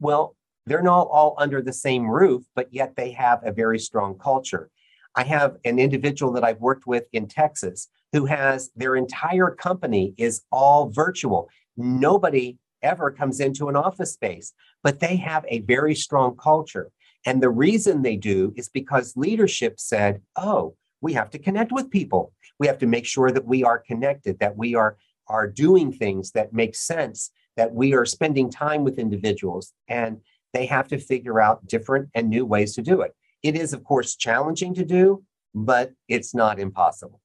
Well, 0.00 0.36
they're 0.66 0.82
not 0.82 1.08
all 1.10 1.34
under 1.38 1.62
the 1.62 1.72
same 1.72 2.06
roof, 2.06 2.44
but 2.54 2.72
yet 2.72 2.94
they 2.96 3.10
have 3.12 3.40
a 3.42 3.52
very 3.52 3.78
strong 3.78 4.18
culture. 4.18 4.70
I 5.14 5.24
have 5.24 5.56
an 5.64 5.78
individual 5.78 6.32
that 6.32 6.44
I've 6.44 6.60
worked 6.60 6.86
with 6.86 7.04
in 7.12 7.26
Texas 7.26 7.88
who 8.12 8.26
has 8.26 8.70
their 8.76 8.96
entire 8.96 9.50
company 9.50 10.14
is 10.16 10.42
all 10.50 10.90
virtual. 10.90 11.48
Nobody 11.76 12.58
ever 12.82 13.10
comes 13.10 13.40
into 13.40 13.68
an 13.68 13.76
office 13.76 14.12
space, 14.12 14.52
but 14.82 15.00
they 15.00 15.16
have 15.16 15.44
a 15.48 15.60
very 15.60 15.94
strong 15.94 16.36
culture. 16.36 16.90
And 17.26 17.42
the 17.42 17.50
reason 17.50 18.02
they 18.02 18.16
do 18.16 18.52
is 18.56 18.68
because 18.68 19.16
leadership 19.16 19.80
said, 19.80 20.22
oh, 20.36 20.76
we 21.00 21.12
have 21.12 21.30
to 21.30 21.38
connect 21.38 21.72
with 21.72 21.90
people. 21.90 22.32
We 22.58 22.66
have 22.66 22.78
to 22.78 22.86
make 22.86 23.06
sure 23.06 23.30
that 23.30 23.46
we 23.46 23.64
are 23.64 23.78
connected, 23.78 24.38
that 24.40 24.56
we 24.56 24.74
are, 24.74 24.96
are 25.28 25.46
doing 25.46 25.92
things 25.92 26.32
that 26.32 26.52
make 26.52 26.74
sense, 26.74 27.30
that 27.56 27.72
we 27.72 27.94
are 27.94 28.04
spending 28.04 28.50
time 28.50 28.84
with 28.84 28.98
individuals, 28.98 29.72
and 29.88 30.20
they 30.54 30.66
have 30.66 30.88
to 30.88 30.98
figure 30.98 31.40
out 31.40 31.66
different 31.66 32.08
and 32.14 32.28
new 32.28 32.46
ways 32.46 32.74
to 32.74 32.82
do 32.82 33.02
it. 33.02 33.14
It 33.42 33.54
is, 33.54 33.72
of 33.72 33.84
course, 33.84 34.16
challenging 34.16 34.74
to 34.74 34.84
do, 34.84 35.22
but 35.54 35.92
it's 36.08 36.34
not 36.34 36.58
impossible. 36.58 37.20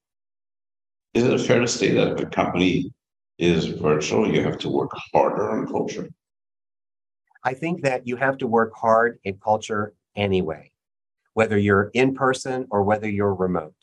Is 1.13 1.24
it 1.24 1.46
fair 1.46 1.60
to 1.60 1.67
say 1.67 1.91
that 1.91 2.13
if 2.13 2.20
a 2.20 2.25
company 2.25 2.93
is 3.38 3.65
virtual, 3.65 4.32
you 4.34 4.43
have 4.43 4.58
to 4.60 4.70
work 4.70 4.91
harder 5.13 5.51
on 5.51 5.67
culture? 5.67 6.10
I 7.43 7.53
think 7.53 7.82
that 7.82 8.08
you 8.08 8.15
have 8.15 8.38
to 8.39 8.48
work 8.48 8.74
hard 8.75 9.20
in 9.24 9.38
culture 9.38 9.93
anyway 10.15 10.74
whether 11.34 11.58
you're 11.58 11.89
in 11.93 12.13
person 12.13 12.67
or 12.70 12.84
whether 12.84 13.10
you're 13.10 13.34
remote. 13.34 13.75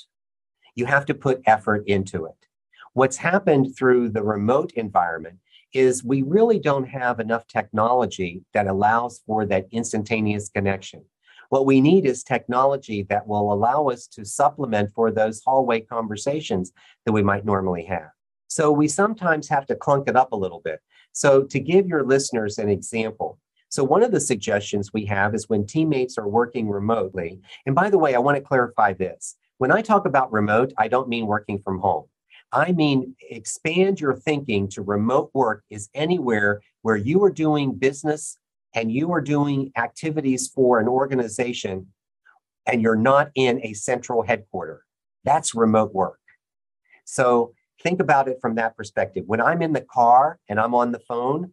You 0.75 0.87
have 0.87 1.06
to 1.06 1.14
put 1.14 1.42
effort 1.46 1.84
into 1.87 2.26
it. 2.26 2.46
What's 2.92 3.16
happened 3.16 3.76
through 3.76 4.10
the 4.10 4.22
remote 4.22 4.72
environment 4.72 5.38
is 5.72 6.02
we 6.02 6.22
really 6.22 6.58
don't 6.58 6.88
have 6.88 7.20
enough 7.20 7.46
technology 7.46 8.42
that 8.54 8.66
allows 8.66 9.20
for 9.26 9.46
that 9.46 9.68
instantaneous 9.70 10.49
connection. 10.49 11.04
What 11.50 11.66
we 11.66 11.80
need 11.80 12.07
is 12.07 12.23
technology 12.23 13.04
that 13.11 13.26
will 13.26 13.52
allow 13.52 13.88
us 13.88 14.07
to 14.09 14.25
supplement 14.25 14.92
for 14.95 15.11
those 15.11 15.42
hallway 15.45 15.80
conversations 15.80 16.73
that 17.04 17.12
we 17.12 17.23
might 17.23 17.45
normally 17.45 17.85
have. 17.85 18.11
So 18.47 18.73
we 18.73 18.88
sometimes 18.88 19.49
have 19.49 19.66
to 19.66 19.76
clunk 19.76 20.09
it 20.09 20.16
up 20.16 20.33
a 20.33 20.37
little 20.37 20.61
bit. 20.64 20.80
So, 21.12 21.42
to 21.42 21.59
give 21.59 21.88
your 21.88 22.04
listeners 22.04 22.59
an 22.59 22.69
example, 22.69 23.38
so, 23.69 23.85
one 23.85 24.02
of 24.02 24.11
the 24.11 24.21
suggestions 24.21 24.92
we 24.92 25.07
have 25.07 25.35
is 25.35 25.49
when 25.49 25.64
teammates 25.64 26.19
are 26.19 26.28
working 26.28 26.69
remotely. 26.69 27.40
And 27.66 27.75
by 27.75 27.88
the 27.88 27.99
way, 27.99 28.16
I 28.16 28.19
want 28.19 28.37
to 28.37 28.42
clarify 28.42 28.92
this. 28.92 29.37
When 29.59 29.71
I 29.71 29.80
talk 29.80 30.07
about 30.07 30.33
remote, 30.33 30.73
I 30.76 30.88
don't 30.88 31.09
mean 31.09 31.26
working 31.26 31.61
from 31.62 31.78
home. 31.78 32.07
I 32.52 32.73
mean, 32.73 33.14
expand 33.28 34.00
your 34.00 34.16
thinking 34.16 34.69
to 34.71 34.83
remote 34.83 35.30
work 35.35 35.62
is 35.71 35.88
anywhere 35.95 36.62
where 36.83 36.97
you 36.97 37.23
are 37.23 37.30
doing 37.30 37.75
business 37.75 38.38
and 38.75 38.93
you 38.93 39.12
are 39.12 39.21
doing 39.21 39.73
activities 39.77 40.49
for 40.49 40.79
an 40.79 40.89
organization 40.89 41.89
and 42.67 42.83
you're 42.83 42.97
not 42.97 43.31
in 43.35 43.61
a 43.65 43.73
central 43.75 44.23
headquarter. 44.23 44.85
That's 45.25 45.55
remote 45.55 45.93
work. 45.93 46.19
So 47.05 47.55
think 47.83 48.00
about 48.00 48.29
it 48.29 48.39
from 48.41 48.55
that 48.57 48.77
perspective. 48.77 49.25
When 49.27 49.41
I'm 49.41 49.62
in 49.62 49.73
the 49.73 49.81
car 49.81 50.39
and 50.49 50.61
I'm 50.61 50.75
on 50.75 50.93
the 50.93 51.00
phone, 51.00 51.53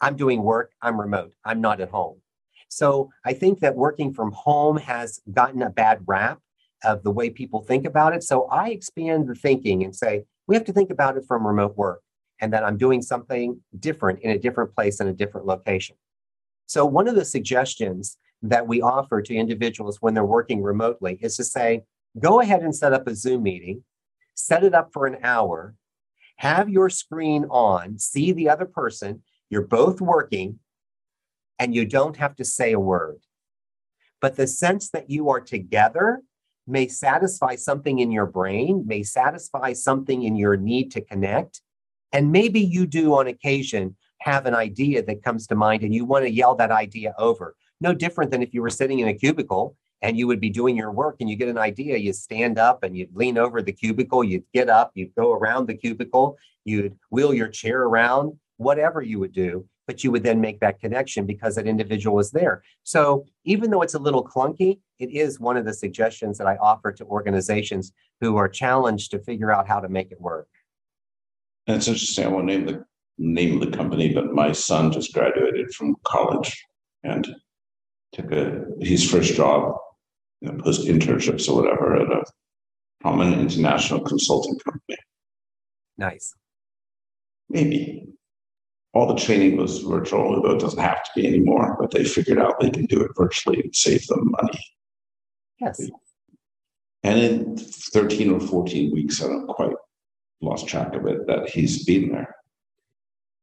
I'm 0.00 0.16
doing 0.16 0.42
work, 0.42 0.72
I'm 0.82 1.00
remote, 1.00 1.32
I'm 1.44 1.60
not 1.60 1.80
at 1.80 1.90
home. 1.90 2.20
So 2.68 3.10
I 3.24 3.32
think 3.32 3.60
that 3.60 3.76
working 3.76 4.12
from 4.12 4.32
home 4.32 4.76
has 4.76 5.20
gotten 5.32 5.62
a 5.62 5.70
bad 5.70 6.00
rap 6.06 6.40
of 6.84 7.02
the 7.02 7.10
way 7.10 7.30
people 7.30 7.62
think 7.62 7.86
about 7.86 8.14
it. 8.14 8.22
So 8.22 8.46
I 8.46 8.70
expand 8.70 9.28
the 9.28 9.34
thinking 9.34 9.82
and 9.84 9.94
say, 9.94 10.24
we 10.46 10.54
have 10.54 10.64
to 10.64 10.72
think 10.72 10.90
about 10.90 11.16
it 11.16 11.24
from 11.26 11.46
remote 11.46 11.76
work 11.76 12.02
and 12.40 12.52
that 12.52 12.64
I'm 12.64 12.76
doing 12.76 13.02
something 13.02 13.60
different 13.78 14.20
in 14.20 14.30
a 14.30 14.38
different 14.38 14.74
place 14.74 15.00
in 15.00 15.08
a 15.08 15.12
different 15.12 15.46
location. 15.46 15.96
So 16.68 16.84
one 16.84 17.08
of 17.08 17.14
the 17.14 17.24
suggestions 17.24 18.18
that 18.42 18.68
we 18.68 18.82
offer 18.82 19.22
to 19.22 19.34
individuals 19.34 19.98
when 20.00 20.12
they're 20.12 20.24
working 20.24 20.62
remotely 20.62 21.18
is 21.22 21.36
to 21.38 21.44
say, 21.44 21.82
go 22.20 22.40
ahead 22.40 22.62
and 22.62 22.76
set 22.76 22.92
up 22.92 23.08
a 23.08 23.14
Zoom 23.14 23.42
meeting, 23.42 23.84
set 24.34 24.62
it 24.62 24.74
up 24.74 24.90
for 24.92 25.06
an 25.06 25.16
hour, 25.22 25.74
have 26.36 26.68
your 26.68 26.90
screen 26.90 27.46
on, 27.50 27.98
see 27.98 28.32
the 28.32 28.50
other 28.50 28.66
person, 28.66 29.22
you're 29.48 29.66
both 29.66 30.00
working 30.00 30.58
and 31.58 31.74
you 31.74 31.86
don't 31.86 32.18
have 32.18 32.36
to 32.36 32.44
say 32.44 32.72
a 32.72 32.78
word. 32.78 33.16
But 34.20 34.36
the 34.36 34.46
sense 34.46 34.90
that 34.90 35.08
you 35.08 35.30
are 35.30 35.40
together 35.40 36.20
may 36.66 36.86
satisfy 36.86 37.54
something 37.54 37.98
in 37.98 38.12
your 38.12 38.26
brain, 38.26 38.84
may 38.86 39.02
satisfy 39.02 39.72
something 39.72 40.22
in 40.22 40.36
your 40.36 40.58
need 40.58 40.90
to 40.92 41.00
connect. 41.00 41.62
And 42.12 42.30
maybe 42.30 42.60
you 42.60 42.86
do 42.86 43.14
on 43.14 43.26
occasion 43.26 43.96
have 44.28 44.46
an 44.46 44.54
idea 44.54 45.02
that 45.02 45.22
comes 45.22 45.46
to 45.46 45.54
mind 45.54 45.82
and 45.82 45.94
you 45.94 46.04
want 46.04 46.24
to 46.24 46.30
yell 46.30 46.54
that 46.56 46.70
idea 46.70 47.14
over. 47.18 47.56
No 47.80 47.94
different 47.94 48.30
than 48.30 48.42
if 48.42 48.52
you 48.52 48.60
were 48.60 48.70
sitting 48.70 48.98
in 48.98 49.08
a 49.08 49.14
cubicle 49.14 49.76
and 50.02 50.18
you 50.18 50.26
would 50.26 50.40
be 50.40 50.50
doing 50.50 50.76
your 50.76 50.92
work 50.92 51.16
and 51.20 51.30
you 51.30 51.36
get 51.36 51.48
an 51.48 51.58
idea, 51.58 51.96
you 51.96 52.12
stand 52.12 52.58
up 52.58 52.82
and 52.82 52.96
you'd 52.96 53.14
lean 53.14 53.38
over 53.38 53.62
the 53.62 53.72
cubicle, 53.72 54.22
you'd 54.22 54.44
get 54.52 54.68
up, 54.68 54.90
you'd 54.94 55.14
go 55.14 55.32
around 55.32 55.66
the 55.66 55.74
cubicle, 55.74 56.36
you'd 56.64 56.96
wheel 57.10 57.32
your 57.32 57.48
chair 57.48 57.82
around, 57.82 58.38
whatever 58.58 59.00
you 59.00 59.18
would 59.18 59.32
do, 59.32 59.66
but 59.86 60.04
you 60.04 60.10
would 60.10 60.22
then 60.22 60.40
make 60.40 60.60
that 60.60 60.78
connection 60.78 61.24
because 61.24 61.54
that 61.54 61.66
individual 61.66 62.14
was 62.14 62.30
there. 62.30 62.62
So 62.82 63.24
even 63.44 63.70
though 63.70 63.82
it's 63.82 63.94
a 63.94 63.98
little 63.98 64.24
clunky, 64.24 64.80
it 64.98 65.10
is 65.10 65.40
one 65.40 65.56
of 65.56 65.64
the 65.64 65.74
suggestions 65.74 66.36
that 66.38 66.46
I 66.46 66.56
offer 66.56 66.92
to 66.92 67.04
organizations 67.06 67.92
who 68.20 68.36
are 68.36 68.48
challenged 68.48 69.10
to 69.12 69.18
figure 69.18 69.50
out 69.50 69.66
how 69.66 69.80
to 69.80 69.88
make 69.88 70.12
it 70.12 70.20
work. 70.20 70.48
That's 71.66 71.88
interesting. 71.88 72.26
I 72.26 72.28
won't 72.28 72.46
name 72.46 72.66
the 72.66 72.84
name 73.18 73.60
of 73.60 73.70
the 73.70 73.76
company, 73.76 74.12
but 74.12 74.32
my 74.32 74.52
son 74.52 74.92
just 74.92 75.12
graduated 75.12 75.72
from 75.74 75.96
college 76.04 76.64
and 77.02 77.28
took 78.12 78.30
a 78.32 78.64
his 78.80 79.08
first 79.08 79.34
job, 79.34 79.74
you 80.40 80.50
know, 80.50 80.62
post 80.62 80.86
internships 80.86 81.48
or 81.48 81.62
whatever 81.62 81.96
at 81.96 82.10
a 82.10 82.24
prominent 83.00 83.40
international 83.40 84.00
consulting 84.00 84.58
company. 84.58 84.98
Nice. 85.96 86.34
Maybe 87.48 88.06
all 88.94 89.06
the 89.06 89.20
training 89.20 89.56
was 89.56 89.80
virtual, 89.80 90.20
although 90.20 90.56
it 90.56 90.60
doesn't 90.60 90.80
have 90.80 91.02
to 91.04 91.10
be 91.14 91.26
anymore, 91.26 91.76
but 91.80 91.90
they 91.90 92.04
figured 92.04 92.38
out 92.38 92.60
they 92.60 92.70
can 92.70 92.86
do 92.86 93.00
it 93.00 93.10
virtually 93.16 93.60
and 93.60 93.74
save 93.74 94.06
them 94.06 94.30
money. 94.30 94.64
Yes. 95.60 95.80
And 97.02 97.18
in 97.18 97.56
13 97.56 98.30
or 98.30 98.40
14 98.40 98.92
weeks, 98.92 99.22
I 99.22 99.28
don't 99.28 99.46
quite 99.46 99.74
lost 100.40 100.68
track 100.68 100.94
of 100.94 101.06
it, 101.06 101.26
that 101.26 101.48
he's 101.50 101.84
been 101.84 102.10
there. 102.10 102.34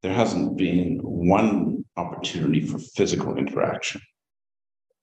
There 0.05 0.13
hasn't 0.13 0.55
been 0.55 0.99
one 1.01 1.83
opportunity 1.97 2.61
for 2.61 2.77
physical 2.77 3.39
interaction. 3.39 4.01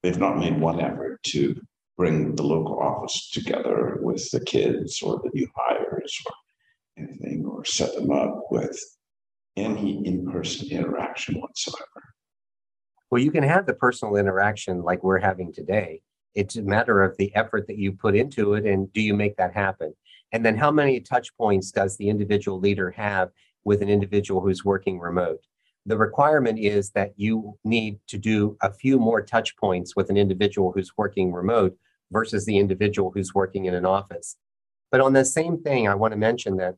They've 0.00 0.16
not 0.16 0.38
made 0.38 0.60
one 0.60 0.80
effort 0.80 1.20
to 1.24 1.60
bring 1.96 2.36
the 2.36 2.44
local 2.44 2.78
office 2.78 3.28
together 3.30 3.98
with 4.00 4.30
the 4.30 4.38
kids 4.44 5.02
or 5.02 5.20
the 5.24 5.30
new 5.34 5.48
hires 5.56 6.22
or 6.24 6.32
anything, 7.02 7.44
or 7.44 7.64
set 7.64 7.92
them 7.96 8.12
up 8.12 8.44
with 8.52 8.78
any 9.56 10.06
in 10.06 10.24
person 10.30 10.70
interaction 10.70 11.40
whatsoever. 11.40 12.14
Well, 13.10 13.20
you 13.20 13.32
can 13.32 13.42
have 13.42 13.66
the 13.66 13.74
personal 13.74 14.14
interaction 14.14 14.82
like 14.82 15.02
we're 15.02 15.18
having 15.18 15.52
today. 15.52 16.02
It's 16.36 16.54
a 16.54 16.62
matter 16.62 17.02
of 17.02 17.16
the 17.16 17.34
effort 17.34 17.66
that 17.66 17.76
you 17.76 17.90
put 17.90 18.14
into 18.14 18.54
it 18.54 18.66
and 18.66 18.92
do 18.92 19.00
you 19.00 19.14
make 19.14 19.36
that 19.38 19.52
happen? 19.52 19.94
And 20.30 20.46
then 20.46 20.56
how 20.56 20.70
many 20.70 21.00
touch 21.00 21.36
points 21.36 21.72
does 21.72 21.96
the 21.96 22.08
individual 22.08 22.60
leader 22.60 22.92
have 22.92 23.30
with 23.64 23.82
an 23.82 23.88
individual 23.88 24.40
who's 24.40 24.64
working 24.64 24.98
remote? 24.98 25.46
The 25.86 25.96
requirement 25.96 26.58
is 26.58 26.90
that 26.90 27.12
you 27.16 27.58
need 27.64 27.98
to 28.06 28.18
do 28.18 28.56
a 28.62 28.72
few 28.72 28.98
more 28.98 29.20
touch 29.20 29.56
points 29.56 29.96
with 29.96 30.10
an 30.10 30.16
individual 30.16 30.72
who's 30.72 30.96
working 30.96 31.32
remote 31.32 31.76
versus 32.12 32.44
the 32.44 32.58
individual 32.58 33.10
who's 33.10 33.34
working 33.34 33.64
in 33.64 33.74
an 33.74 33.84
office. 33.84 34.36
But 34.92 35.00
on 35.00 35.12
the 35.12 35.24
same 35.24 35.58
thing, 35.58 35.88
I 35.88 35.94
want 35.94 36.12
to 36.12 36.18
mention 36.18 36.56
that 36.58 36.76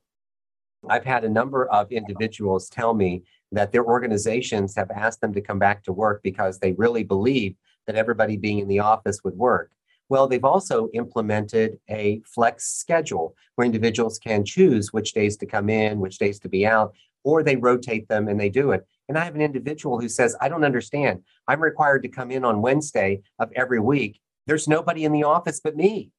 I've 0.88 1.05
had 1.05 1.25
a 1.25 1.29
number 1.29 1.67
of 1.67 1.91
individuals 1.93 2.69
tell 2.69 2.95
me 2.95 3.25
that 3.53 3.73
their 3.73 3.85
organizations 3.85 4.75
have 4.76 4.91
asked 4.91 5.21
them 5.21 5.33
to 5.35 5.41
come 5.41 5.59
back 5.59 5.83
to 5.85 5.93
work 5.93 6.23
because 6.23 6.59
they 6.59 6.73
really 6.73 7.05
believe 7.05 7.57
that 7.87 7.97
everybody 7.97 8.37
being 8.37 8.59
in 8.59 8.69
the 8.69 8.81
office 8.81 9.23
would 9.25 9.37
work. 9.37 9.71
Well, 10.08 10.28
they've 10.28 10.44
also 10.44 10.88
implemented 10.92 11.78
a 11.88 12.20
flex 12.26 12.66
schedule 12.66 13.34
where 13.54 13.64
individuals 13.64 14.18
can 14.18 14.44
choose 14.44 14.92
which 14.92 15.12
days 15.12 15.37
to 15.38 15.46
come 15.46 15.70
in, 15.70 15.99
which 15.99 16.18
days 16.18 16.38
to 16.40 16.49
be 16.49 16.66
out, 16.66 16.94
or 17.25 17.42
they 17.42 17.56
rotate 17.56 18.08
them 18.08 18.28
and 18.28 18.38
they 18.38 18.50
do 18.50 18.73
it. 18.73 18.87
And 19.08 19.18
I 19.18 19.25
have 19.25 19.34
an 19.34 19.40
individual 19.40 19.99
who 19.99 20.08
says, 20.08 20.37
I 20.40 20.49
don't 20.49 20.64
understand. 20.64 21.23
I'm 21.49 21.62
required 21.62 22.02
to 22.02 22.08
come 22.08 22.30
in 22.30 22.44
on 22.44 22.62
Wednesday 22.62 23.23
of 23.38 23.50
every 23.56 23.80
week. 23.80 24.20
There's 24.46 24.68
nobody 24.68 25.04
in 25.04 25.12
the 25.12 25.25
office 25.25 25.61
but 25.62 25.76
me. 25.76 26.11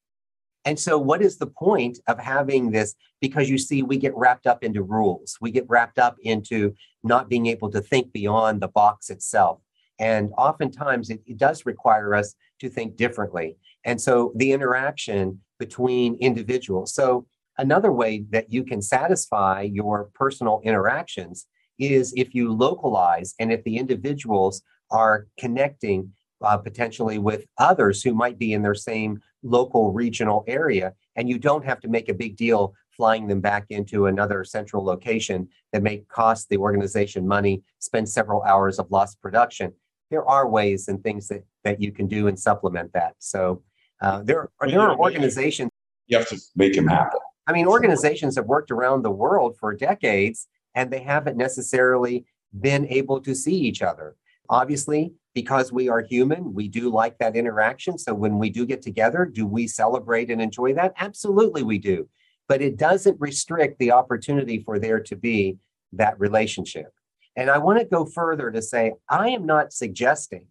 And 0.65 0.80
so, 0.80 0.98
what 0.98 1.22
is 1.22 1.38
the 1.38 1.46
point 1.46 2.00
of 2.08 2.18
having 2.18 2.72
this? 2.72 2.96
Because 3.22 3.50
you 3.50 3.60
see, 3.60 3.84
we 3.84 3.98
get 3.98 4.18
wrapped 4.18 4.48
up 4.48 4.63
into 4.63 4.82
rules, 4.82 5.38
we 5.39 5.51
get 5.51 5.70
wrapped 5.70 6.00
up 6.00 6.15
into 6.22 6.74
not 7.04 7.30
being 7.30 7.46
able 7.46 7.70
to 7.70 7.82
think 7.82 8.12
beyond 8.12 8.62
the 8.62 8.68
box 8.68 9.12
itself. 9.12 9.62
And 10.00 10.32
oftentimes, 10.38 11.12
it, 11.12 11.22
it 11.27 11.38
does 11.38 11.68
require 11.68 12.15
us 12.15 12.34
to 12.60 12.70
think 12.70 12.98
differently. 12.98 13.58
And 13.86 14.01
so, 14.01 14.34
the 14.36 14.51
interaction 14.51 15.42
between 15.60 16.15
individuals. 16.15 16.94
So, 16.94 17.25
another 17.58 17.92
way 17.92 18.25
that 18.32 18.51
you 18.51 18.63
can 18.63 18.82
satisfy 18.82 19.62
your 19.62 20.10
personal 20.13 20.60
interactions 20.63 21.48
is 21.80 22.13
if 22.15 22.34
you 22.36 22.51
localize 22.51 23.34
and 23.39 23.51
if 23.51 23.63
the 23.63 23.77
individuals 23.77 24.62
are 24.92 25.27
connecting 25.38 26.12
uh, 26.42 26.58
potentially 26.58 27.18
with 27.18 27.46
others 27.58 28.04
who 28.04 28.13
might 28.13 28.38
be 28.38 28.54
in 28.54 28.62
their 28.62 28.75
same 28.75 29.20
local 29.44 29.92
regional 29.92 30.44
area 30.48 30.94
and 31.15 31.30
you 31.30 31.39
don't 31.39 31.65
have 31.65 31.80
to 31.80 31.88
make 31.88 32.10
a 32.10 32.13
big 32.13 32.36
deal 32.36 32.74
flying 32.92 33.27
them 33.27 33.42
back 33.42 33.65
into 33.70 34.08
another 34.08 34.44
central 34.44 34.84
location 34.84 35.48
that 35.72 35.84
may 35.84 35.98
cost 36.10 36.50
the 36.50 36.58
organization 36.58 37.27
money 37.27 37.62
spend 37.80 38.08
several 38.08 38.42
hours 38.44 38.80
of 38.80 38.89
lost 38.92 39.22
production 39.22 39.72
there 40.12 40.25
are 40.25 40.48
ways 40.48 40.88
and 40.88 41.04
things 41.04 41.27
that 41.27 41.44
that 41.63 41.82
you 41.82 41.92
can 41.92 42.08
do 42.08 42.27
and 42.27 42.39
supplement 42.39 42.92
that 42.94 43.15
so 43.20 43.62
uh, 44.02 44.22
there 44.24 44.50
are 44.60 44.70
there 44.70 44.82
are 44.82 44.98
organizations 44.98 45.72
you 46.08 46.18
have 46.18 46.28
to 46.28 46.38
make 46.56 46.74
them 46.74 46.88
happen 46.88 47.20
i 47.48 47.54
mean 47.54 47.68
organizations 47.68 48.36
have 48.36 48.46
worked 48.46 48.72
around 48.72 49.02
the 49.02 49.12
world 49.12 49.56
for 49.60 49.74
decades 49.74 50.48
and 50.75 50.92
they 50.92 51.00
haven't 51.00 51.38
necessarily 51.38 52.25
been 52.60 52.88
able 52.88 53.22
to 53.22 53.34
see 53.34 53.56
each 53.56 53.82
other 53.82 54.16
obviously 54.50 55.14
because 55.36 55.72
we 55.72 55.90
are 55.90 56.02
human, 56.02 56.54
we 56.54 56.68
do 56.68 56.90
like 56.90 57.18
that 57.20 57.36
interaction. 57.36 57.98
So 57.98 58.14
when 58.14 58.40
we 58.40 58.50
do 58.50 58.66
get 58.66 58.82
together, 58.82 59.25
do 59.25 59.46
we 59.46 59.68
celebrate 59.68 60.32
and 60.32 60.42
enjoy 60.42 60.74
that? 60.75 60.94
Absolutely, 60.98 61.62
we 61.62 61.78
do. 61.78 62.08
But 62.48 62.62
it 62.62 62.78
doesn't 62.78 63.20
restrict 63.20 63.78
the 63.78 63.92
opportunity 63.92 64.64
for 64.64 64.80
there 64.80 65.02
to 65.02 65.16
be 65.16 65.58
that 65.92 66.20
relationship. 66.20 66.94
And 67.36 67.50
I 67.50 67.58
want 67.58 67.80
to 67.80 67.86
go 67.86 68.06
further 68.06 68.50
to 68.50 68.62
say, 68.62 68.94
I 69.10 69.30
am 69.30 69.46
not 69.46 69.74
suggesting 69.74 70.48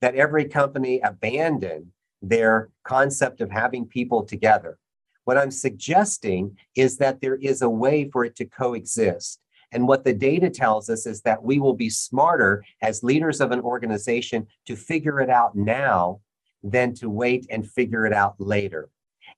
that 0.00 0.16
every 0.16 0.46
company 0.46 1.00
abandon 1.00 1.92
their 2.28 2.70
concept 2.84 3.40
of 3.40 3.50
having 3.50 3.86
people 3.86 4.24
together. 4.24 4.78
What 5.24 5.38
I'm 5.38 5.50
suggesting 5.50 6.56
is 6.76 6.98
that 6.98 7.20
there 7.20 7.36
is 7.36 7.62
a 7.62 7.70
way 7.70 8.10
for 8.10 8.24
it 8.24 8.36
to 8.36 8.44
coexist. 8.44 9.40
And 9.72 9.88
what 9.88 10.04
the 10.04 10.12
data 10.12 10.50
tells 10.50 10.88
us 10.88 11.06
is 11.06 11.22
that 11.22 11.42
we 11.42 11.58
will 11.58 11.74
be 11.74 11.90
smarter 11.90 12.64
as 12.82 13.02
leaders 13.02 13.40
of 13.40 13.50
an 13.50 13.60
organization 13.60 14.46
to 14.66 14.76
figure 14.76 15.20
it 15.20 15.30
out 15.30 15.56
now 15.56 16.20
than 16.62 16.94
to 16.94 17.10
wait 17.10 17.46
and 17.50 17.68
figure 17.68 18.06
it 18.06 18.12
out 18.12 18.34
later. 18.38 18.90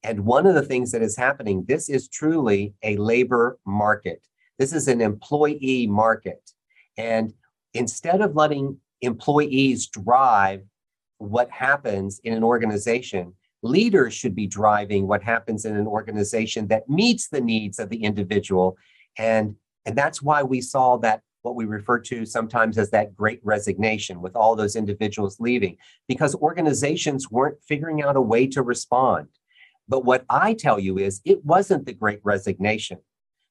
And 0.02 0.26
one 0.26 0.46
of 0.46 0.54
the 0.54 0.62
things 0.62 0.92
that 0.92 1.02
is 1.02 1.16
happening, 1.16 1.64
this 1.66 1.88
is 1.88 2.08
truly 2.08 2.74
a 2.82 2.96
labor 2.96 3.58
market. 3.64 4.22
This 4.58 4.72
is 4.72 4.88
an 4.88 5.00
employee 5.00 5.86
market. 5.86 6.50
And 6.96 7.32
instead 7.74 8.20
of 8.20 8.36
letting 8.36 8.78
employees 9.00 9.86
drive 9.86 10.62
what 11.18 11.50
happens 11.50 12.20
in 12.24 12.32
an 12.32 12.44
organization, 12.44 13.34
leaders 13.62 14.14
should 14.14 14.34
be 14.34 14.46
driving 14.46 15.06
what 15.06 15.22
happens 15.22 15.64
in 15.64 15.76
an 15.76 15.86
organization 15.86 16.68
that 16.68 16.88
meets 16.88 17.28
the 17.28 17.40
needs 17.40 17.78
of 17.78 17.88
the 17.88 18.02
individual 18.04 18.76
and 19.18 19.56
and 19.86 19.96
that's 19.96 20.20
why 20.20 20.42
we 20.42 20.60
saw 20.60 20.96
that 20.98 21.22
what 21.42 21.54
we 21.54 21.64
refer 21.64 22.00
to 22.00 22.26
sometimes 22.26 22.76
as 22.76 22.90
that 22.90 23.14
great 23.14 23.40
resignation 23.44 24.20
with 24.20 24.34
all 24.34 24.56
those 24.56 24.74
individuals 24.74 25.38
leaving 25.38 25.76
because 26.08 26.34
organizations 26.34 27.30
weren't 27.30 27.62
figuring 27.62 28.02
out 28.02 28.16
a 28.16 28.20
way 28.20 28.48
to 28.48 28.62
respond. 28.62 29.28
But 29.88 30.04
what 30.04 30.24
I 30.28 30.54
tell 30.54 30.80
you 30.80 30.98
is 30.98 31.20
it 31.24 31.44
wasn't 31.44 31.86
the 31.86 31.92
great 31.92 32.18
resignation. 32.24 32.98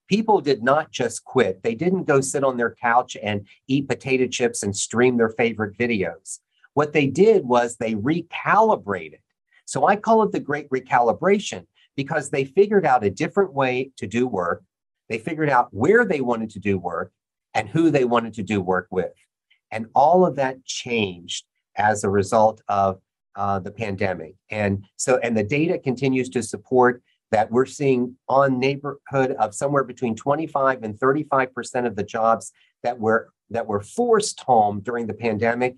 People 0.10 0.42
did 0.42 0.62
not 0.62 0.92
just 0.92 1.24
quit. 1.24 1.64
They 1.64 1.74
didn't 1.74 2.04
go 2.04 2.20
sit 2.20 2.44
on 2.44 2.58
their 2.58 2.76
couch 2.76 3.16
and 3.24 3.48
eat 3.68 3.88
potato 3.88 4.28
chips 4.28 4.62
and 4.62 4.76
stream 4.76 5.16
their 5.16 5.30
favorite 5.30 5.78
videos. 5.78 6.40
What 6.76 6.94
they 6.94 7.08
did 7.08 7.46
was 7.46 7.76
they 7.76 7.96
recalibrated. 7.96 9.20
So 9.66 9.88
I 9.88 9.96
call 9.96 10.22
it 10.24 10.32
the 10.32 10.40
great 10.40 10.70
recalibration 10.70 11.66
because 11.96 12.30
they 12.30 12.46
figured 12.46 12.86
out 12.86 13.04
a 13.04 13.10
different 13.10 13.54
way 13.54 13.92
to 13.98 14.06
do 14.06 14.28
work 14.28 14.64
they 15.10 15.18
figured 15.18 15.50
out 15.50 15.68
where 15.72 16.06
they 16.06 16.22
wanted 16.22 16.50
to 16.52 16.60
do 16.60 16.78
work 16.78 17.12
and 17.54 17.70
who 17.70 17.90
they 17.90 18.06
wanted 18.06 18.34
to 18.36 18.44
do 18.44 18.62
work 18.62 18.88
with. 18.92 19.14
And 19.72 19.88
all 19.94 20.26
of 20.26 20.36
that 20.36 20.66
changed 20.66 21.46
as 21.76 22.04
a 22.04 22.10
result 22.10 22.62
of 22.68 23.00
uh, 23.36 23.60
the 23.60 23.72
pandemic. 23.72 24.36
And 24.50 24.86
so, 24.96 25.18
and 25.18 25.36
the 25.36 25.44
data 25.44 25.78
continues 25.78 26.30
to 26.30 26.44
support 26.44 27.04
that 27.32 27.52
we're 27.52 27.66
seeing 27.66 28.16
on 28.30 28.60
neighborhood 28.60 29.32
of 29.40 29.54
somewhere 29.54 29.84
between 29.84 30.16
25 30.16 30.84
and 30.84 30.98
35% 30.98 31.86
of 31.86 31.96
the 31.96 32.04
jobs 32.04 32.52
that 32.84 33.00
were 33.00 33.30
that 33.50 33.68
were 33.68 33.82
forced 33.82 34.40
home 34.42 34.80
during 34.80 35.06
the 35.06 35.14
pandemic 35.14 35.76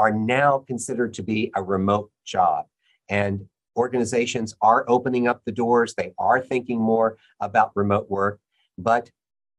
are 0.00 0.10
now 0.10 0.64
considered 0.66 1.12
to 1.12 1.22
be 1.22 1.52
a 1.54 1.62
remote 1.62 2.10
job. 2.24 2.64
And 3.10 3.44
organizations 3.76 4.54
are 4.62 4.86
opening 4.88 5.28
up 5.28 5.42
the 5.44 5.52
doors. 5.52 5.94
They 5.94 6.14
are 6.18 6.40
thinking 6.40 6.80
more 6.80 7.18
about 7.38 7.72
remote 7.74 8.10
work. 8.10 8.40
But 8.78 9.10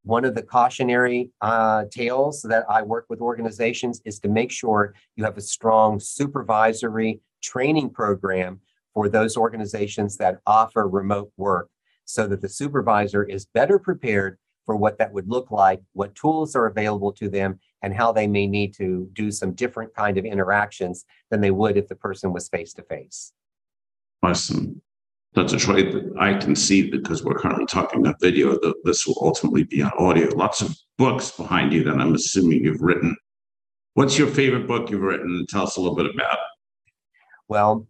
one 0.03 0.25
of 0.25 0.33
the 0.33 0.41
cautionary 0.41 1.29
uh, 1.41 1.85
tales 1.91 2.41
that 2.49 2.65
I 2.67 2.81
work 2.81 3.05
with 3.07 3.21
organizations 3.21 4.01
is 4.03 4.19
to 4.21 4.29
make 4.29 4.51
sure 4.51 4.95
you 5.15 5.23
have 5.25 5.37
a 5.37 5.41
strong 5.41 5.99
supervisory 5.99 7.21
training 7.43 7.91
program 7.91 8.61
for 8.95 9.09
those 9.09 9.37
organizations 9.37 10.17
that 10.17 10.39
offer 10.47 10.87
remote 10.87 11.31
work 11.37 11.69
so 12.05 12.25
that 12.25 12.41
the 12.41 12.49
supervisor 12.49 13.23
is 13.23 13.45
better 13.45 13.77
prepared 13.77 14.39
for 14.65 14.75
what 14.75 14.97
that 14.97 15.11
would 15.13 15.27
look 15.27 15.51
like, 15.51 15.81
what 15.93 16.15
tools 16.15 16.55
are 16.55 16.67
available 16.67 17.11
to 17.13 17.29
them, 17.29 17.59
and 17.81 17.93
how 17.93 18.11
they 18.11 18.27
may 18.27 18.47
need 18.47 18.73
to 18.75 19.09
do 19.13 19.31
some 19.31 19.53
different 19.53 19.93
kind 19.95 20.17
of 20.17 20.25
interactions 20.25 21.05
than 21.29 21.41
they 21.41 21.51
would 21.51 21.77
if 21.77 21.87
the 21.87 21.95
person 21.95 22.31
was 22.33 22.47
face 22.47 22.73
to 22.73 22.83
face. 22.83 23.33
Awesome 24.23 24.81
that's 25.33 25.53
a 25.53 25.57
trade 25.57 25.93
that 25.93 26.13
I 26.19 26.33
can 26.33 26.55
see 26.55 26.89
because 26.89 27.23
we're 27.23 27.37
currently 27.37 27.65
talking 27.65 28.01
about 28.01 28.19
video. 28.19 28.51
That 28.51 28.75
this 28.83 29.07
will 29.07 29.17
ultimately 29.21 29.63
be 29.63 29.81
on 29.81 29.91
audio. 29.97 30.27
Lots 30.35 30.61
of 30.61 30.75
books 30.97 31.31
behind 31.31 31.73
you 31.73 31.83
that 31.85 31.99
I'm 31.99 32.15
assuming 32.15 32.63
you've 32.63 32.81
written. 32.81 33.15
What's 33.93 34.17
your 34.17 34.27
favorite 34.27 34.67
book 34.67 34.89
you've 34.89 35.01
written? 35.01 35.45
Tell 35.49 35.63
us 35.63 35.77
a 35.77 35.81
little 35.81 35.95
bit 35.95 36.07
about 36.13 36.33
it. 36.33 36.39
Well, 37.47 37.87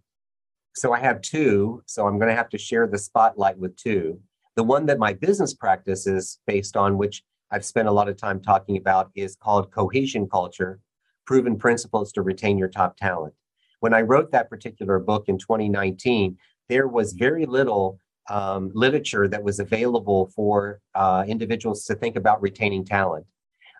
so 0.76 0.94
I 0.94 1.00
have 1.00 1.22
two, 1.22 1.84
so 1.86 2.08
I'm 2.08 2.18
going 2.18 2.30
to 2.30 2.36
have 2.36 2.50
to 2.50 2.58
share 2.58 2.88
the 2.88 2.98
spotlight 2.98 3.58
with 3.58 3.76
two. 3.76 4.20
The 4.56 4.64
one 4.64 4.86
that 4.88 5.00
my 5.00 5.14
business 5.14 5.54
practice 5.54 6.06
is 6.08 6.40
based 6.46 6.76
on, 6.76 6.98
which 6.98 7.24
I've 7.52 7.64
spent 7.64 7.88
a 7.88 7.92
lot 7.92 8.10
of 8.10 8.18
time 8.18 8.42
talking 8.42 8.78
about, 8.78 9.10
is 9.16 9.36
called 9.36 9.72
Cohesion 9.72 10.28
Culture 10.28 10.80
Proven 11.26 11.58
Principles 11.58 12.12
to 12.14 12.22
Retain 12.22 12.58
Your 12.58 12.68
Top 12.68 12.98
Talent. 12.98 13.34
When 13.80 13.94
I 13.94 14.02
wrote 14.02 14.32
that 14.32 14.50
particular 14.50 15.00
book 15.00 15.30
in 15.30 15.38
2019, 15.38 16.38
there 16.68 16.88
was 16.88 17.14
very 17.14 17.46
little 17.46 18.00
um, 18.30 18.72
literature 18.74 19.28
that 19.28 19.42
was 19.42 19.60
available 19.60 20.32
for 20.36 20.82
uh, 20.96 21.24
individuals 21.28 21.86
to 21.86 21.96
think 21.96 22.16
about 22.16 22.42
retaining 22.42 22.86
talent. 22.86 23.26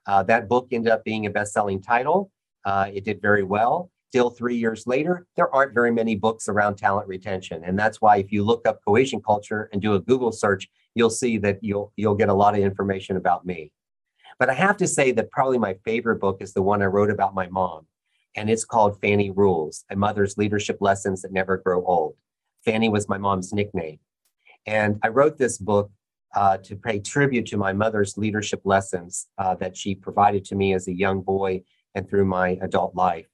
Uh, 0.08 0.24
that 0.24 0.48
book 0.48 0.70
ended 0.72 0.92
up 0.92 1.04
being 1.04 1.26
a 1.26 1.30
best-selling 1.30 1.82
title. 1.82 2.32
Uh, 2.66 2.88
it 2.94 3.04
did 3.04 3.22
very 3.22 3.44
well. 3.44 3.91
Still, 4.12 4.30
three 4.30 4.58
years 4.58 4.86
later, 4.88 5.26
there 5.38 5.50
aren't 5.56 5.74
very 5.74 5.90
many 5.90 6.18
books 6.18 6.50
around 6.50 6.76
talent 6.76 7.08
retention, 7.08 7.64
and 7.64 7.80
that's 7.80 8.02
why 8.02 8.18
if 8.18 8.30
you 8.30 8.44
look 8.44 8.68
up 8.68 8.82
cohesion 8.86 9.22
culture 9.22 9.70
and 9.72 9.82
do 9.82 9.94
a 9.94 10.02
Google 10.02 10.34
search, 10.34 10.68
you'll 10.96 11.10
see 11.10 11.38
that 11.38 11.60
you'll 11.62 11.94
you'll 11.96 12.16
get 12.16 12.28
a 12.28 12.34
lot 12.34 12.54
of 12.54 12.60
information 12.60 13.16
about 13.16 13.46
me. 13.46 13.72
But 14.38 14.50
I 14.50 14.54
have 14.56 14.76
to 14.78 14.88
say 14.88 15.14
that 15.14 15.32
probably 15.32 15.60
my 15.60 15.76
favorite 15.86 16.20
book 16.20 16.42
is 16.42 16.52
the 16.52 16.62
one 16.62 16.82
I 16.82 16.88
wrote 16.88 17.10
about 17.10 17.34
my 17.34 17.48
mom, 17.48 17.88
and 18.36 18.50
it's 18.50 18.66
called 18.66 19.00
Fanny 19.00 19.32
Rules 19.32 19.86
A 19.90 19.96
Mother's 19.96 20.38
Leadership 20.38 20.80
Lessons 20.82 21.22
That 21.22 21.32
Never 21.32 21.56
Grow 21.56 21.82
Old. 21.86 22.16
Fanny 22.66 22.90
was 22.90 23.08
my 23.08 23.18
mom's 23.18 23.54
nickname. 23.54 24.00
And 24.66 25.00
I 25.04 25.08
wrote 25.08 25.38
this 25.38 25.58
book 25.58 25.90
uh, 26.36 26.58
to 26.58 26.76
pay 26.76 27.00
tribute 27.00 27.46
to 27.46 27.56
my 27.56 27.72
mother's 27.72 28.18
leadership 28.18 28.60
lessons 28.66 29.28
uh, 29.38 29.56
that 29.56 29.78
she 29.78 29.96
provided 29.96 30.44
to 30.46 30.56
me 30.56 30.74
as 30.74 30.90
a 30.90 30.94
young 30.94 31.22
boy 31.22 31.64
and 31.96 32.10
through 32.10 32.26
my 32.26 32.58
adult 32.62 32.94
life. 32.94 33.28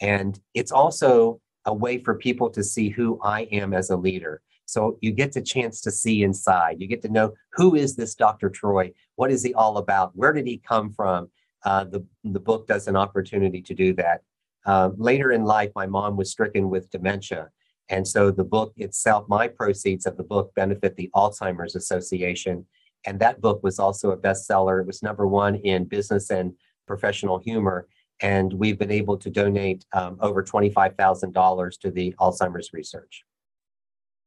And 0.00 0.38
it's 0.54 0.72
also 0.72 1.40
a 1.64 1.74
way 1.74 1.98
for 1.98 2.14
people 2.14 2.50
to 2.50 2.62
see 2.62 2.88
who 2.88 3.18
I 3.22 3.42
am 3.52 3.72
as 3.72 3.90
a 3.90 3.96
leader. 3.96 4.42
So 4.66 4.98
you 5.00 5.12
get 5.12 5.32
the 5.32 5.42
chance 5.42 5.80
to 5.82 5.90
see 5.90 6.22
inside. 6.22 6.80
You 6.80 6.86
get 6.86 7.02
to 7.02 7.08
know 7.08 7.34
who 7.52 7.74
is 7.74 7.96
this 7.96 8.14
Dr. 8.14 8.48
Troy? 8.48 8.92
What 9.16 9.30
is 9.30 9.42
he 9.42 9.54
all 9.54 9.78
about? 9.78 10.12
Where 10.14 10.32
did 10.32 10.46
he 10.46 10.58
come 10.58 10.92
from? 10.92 11.30
Uh, 11.64 11.84
the, 11.84 12.04
the 12.24 12.40
book 12.40 12.66
does 12.66 12.88
an 12.88 12.96
opportunity 12.96 13.62
to 13.62 13.74
do 13.74 13.94
that. 13.94 14.22
Uh, 14.66 14.90
later 14.96 15.32
in 15.32 15.44
life, 15.44 15.70
my 15.74 15.86
mom 15.86 16.16
was 16.16 16.30
stricken 16.30 16.70
with 16.70 16.90
dementia. 16.90 17.50
And 17.90 18.06
so 18.06 18.30
the 18.30 18.44
book 18.44 18.72
itself, 18.76 19.26
my 19.28 19.48
proceeds 19.48 20.06
of 20.06 20.16
the 20.16 20.22
book 20.22 20.54
benefit 20.54 20.96
the 20.96 21.10
Alzheimer's 21.14 21.76
Association. 21.76 22.66
And 23.04 23.20
that 23.20 23.42
book 23.42 23.62
was 23.62 23.78
also 23.78 24.10
a 24.10 24.16
bestseller. 24.16 24.80
It 24.80 24.86
was 24.86 25.02
number 25.02 25.26
one 25.26 25.56
in 25.56 25.84
business 25.84 26.30
and 26.30 26.54
professional 26.86 27.38
humor. 27.38 27.86
And 28.20 28.52
we've 28.52 28.78
been 28.78 28.90
able 28.90 29.16
to 29.18 29.30
donate 29.30 29.84
um, 29.92 30.16
over 30.20 30.42
$25,000 30.42 31.80
to 31.80 31.90
the 31.90 32.14
Alzheimer's 32.20 32.70
research. 32.72 33.24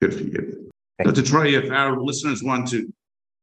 Good 0.02 0.14
for 0.14 0.24
you. 0.24 0.70
Thank 0.98 1.16
Dr. 1.16 1.28
Troy, 1.28 1.58
if 1.58 1.72
our 1.72 2.00
listeners 2.00 2.44
want 2.44 2.68
to 2.70 2.92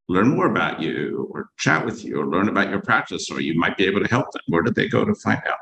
learn 0.08 0.28
more 0.28 0.46
about 0.46 0.80
you 0.80 1.28
or 1.32 1.48
chat 1.58 1.84
with 1.84 2.04
you 2.04 2.20
or 2.20 2.26
learn 2.26 2.48
about 2.48 2.68
your 2.68 2.80
practice, 2.80 3.30
or 3.30 3.40
you 3.40 3.58
might 3.58 3.76
be 3.76 3.86
able 3.86 4.00
to 4.00 4.08
help 4.08 4.30
them, 4.32 4.42
where 4.48 4.62
do 4.62 4.70
they 4.70 4.88
go 4.88 5.04
to 5.04 5.14
find 5.14 5.40
out? 5.46 5.58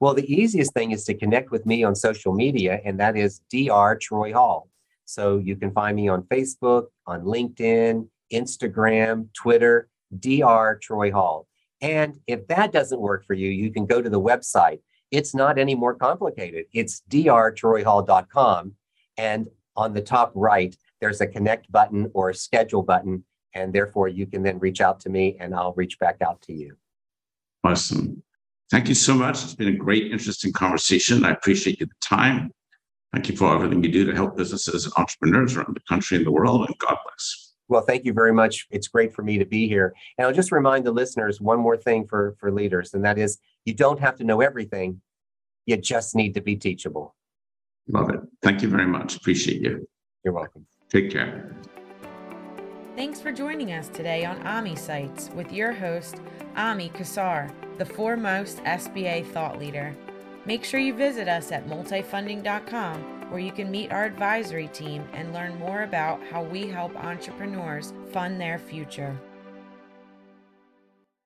Well, 0.00 0.14
the 0.14 0.32
easiest 0.32 0.72
thing 0.72 0.92
is 0.92 1.04
to 1.04 1.14
connect 1.14 1.50
with 1.50 1.66
me 1.66 1.84
on 1.84 1.94
social 1.94 2.32
media, 2.32 2.80
and 2.84 2.98
that 2.98 3.16
is 3.16 3.40
Dr. 3.50 3.98
Troy 4.00 4.32
Hall. 4.32 4.68
So 5.04 5.38
you 5.38 5.56
can 5.56 5.72
find 5.72 5.94
me 5.94 6.08
on 6.08 6.22
Facebook, 6.22 6.86
on 7.06 7.22
LinkedIn, 7.22 8.08
Instagram, 8.32 9.28
Twitter, 9.34 9.88
Dr. 10.18 10.78
Troy 10.80 11.12
Hall. 11.12 11.46
And 11.82 12.18
if 12.26 12.46
that 12.48 12.72
doesn't 12.72 13.00
work 13.00 13.24
for 13.24 13.34
you, 13.34 13.48
you 13.48 13.70
can 13.70 13.86
go 13.86 14.02
to 14.02 14.10
the 14.10 14.20
website. 14.20 14.80
It's 15.10 15.34
not 15.34 15.58
any 15.58 15.74
more 15.74 15.94
complicated. 15.94 16.66
It's 16.72 17.02
drtroyhall.com. 17.10 18.74
And 19.16 19.48
on 19.76 19.94
the 19.94 20.02
top 20.02 20.32
right, 20.34 20.76
there's 21.00 21.20
a 21.20 21.26
connect 21.26 21.70
button 21.72 22.10
or 22.14 22.30
a 22.30 22.34
schedule 22.34 22.82
button. 22.82 23.24
And 23.54 23.72
therefore, 23.72 24.08
you 24.08 24.26
can 24.26 24.42
then 24.42 24.58
reach 24.58 24.80
out 24.80 25.00
to 25.00 25.08
me 25.08 25.36
and 25.40 25.54
I'll 25.54 25.72
reach 25.72 25.98
back 25.98 26.18
out 26.22 26.40
to 26.42 26.52
you. 26.52 26.76
Awesome. 27.64 28.22
Thank 28.70 28.88
you 28.88 28.94
so 28.94 29.14
much. 29.14 29.42
It's 29.42 29.54
been 29.54 29.68
a 29.68 29.76
great, 29.76 30.12
interesting 30.12 30.52
conversation. 30.52 31.24
I 31.24 31.32
appreciate 31.32 31.80
you 31.80 31.86
the 31.86 31.92
time. 32.00 32.52
Thank 33.12 33.28
you 33.28 33.36
for 33.36 33.52
everything 33.52 33.82
you 33.82 33.90
do 33.90 34.04
to 34.04 34.14
help 34.14 34.36
businesses 34.36 34.84
and 34.84 34.94
entrepreneurs 34.96 35.56
around 35.56 35.74
the 35.74 35.82
country 35.88 36.16
and 36.16 36.24
the 36.24 36.30
world. 36.30 36.66
And 36.66 36.78
God 36.78 36.96
bless. 37.04 37.49
Well, 37.70 37.82
thank 37.82 38.04
you 38.04 38.12
very 38.12 38.32
much. 38.32 38.66
It's 38.70 38.88
great 38.88 39.14
for 39.14 39.22
me 39.22 39.38
to 39.38 39.44
be 39.44 39.68
here. 39.68 39.94
And 40.18 40.26
I'll 40.26 40.34
just 40.34 40.50
remind 40.50 40.84
the 40.84 40.90
listeners 40.90 41.40
one 41.40 41.60
more 41.60 41.76
thing 41.76 42.04
for, 42.04 42.34
for 42.40 42.50
leaders, 42.50 42.94
and 42.94 43.04
that 43.04 43.16
is 43.16 43.38
you 43.64 43.72
don't 43.72 44.00
have 44.00 44.16
to 44.16 44.24
know 44.24 44.40
everything. 44.40 45.00
You 45.66 45.76
just 45.76 46.16
need 46.16 46.34
to 46.34 46.40
be 46.40 46.56
teachable. 46.56 47.14
Love 47.88 48.10
it. 48.10 48.20
Thank 48.42 48.62
you 48.62 48.68
very 48.68 48.86
much. 48.86 49.16
Appreciate 49.16 49.62
you. 49.62 49.88
You're 50.24 50.34
welcome. 50.34 50.66
Take 50.90 51.12
care. 51.12 51.56
Thanks 52.96 53.20
for 53.20 53.30
joining 53.30 53.72
us 53.72 53.88
today 53.88 54.24
on 54.24 54.44
AMI 54.44 54.74
Sites 54.74 55.30
with 55.36 55.52
your 55.52 55.72
host, 55.72 56.16
Ami 56.56 56.90
Kassar, 56.90 57.52
the 57.78 57.86
foremost 57.86 58.58
SBA 58.64 59.30
thought 59.32 59.60
leader. 59.60 59.96
Make 60.44 60.64
sure 60.64 60.80
you 60.80 60.92
visit 60.92 61.28
us 61.28 61.52
at 61.52 61.68
multifunding.com 61.68 63.19
where 63.30 63.40
you 63.40 63.52
can 63.52 63.70
meet 63.70 63.92
our 63.92 64.04
advisory 64.04 64.68
team 64.68 65.04
and 65.12 65.32
learn 65.32 65.58
more 65.58 65.82
about 65.82 66.20
how 66.30 66.42
we 66.42 66.66
help 66.66 66.94
entrepreneurs 66.96 67.92
fund 68.12 68.40
their 68.40 68.58
future. 68.58 69.18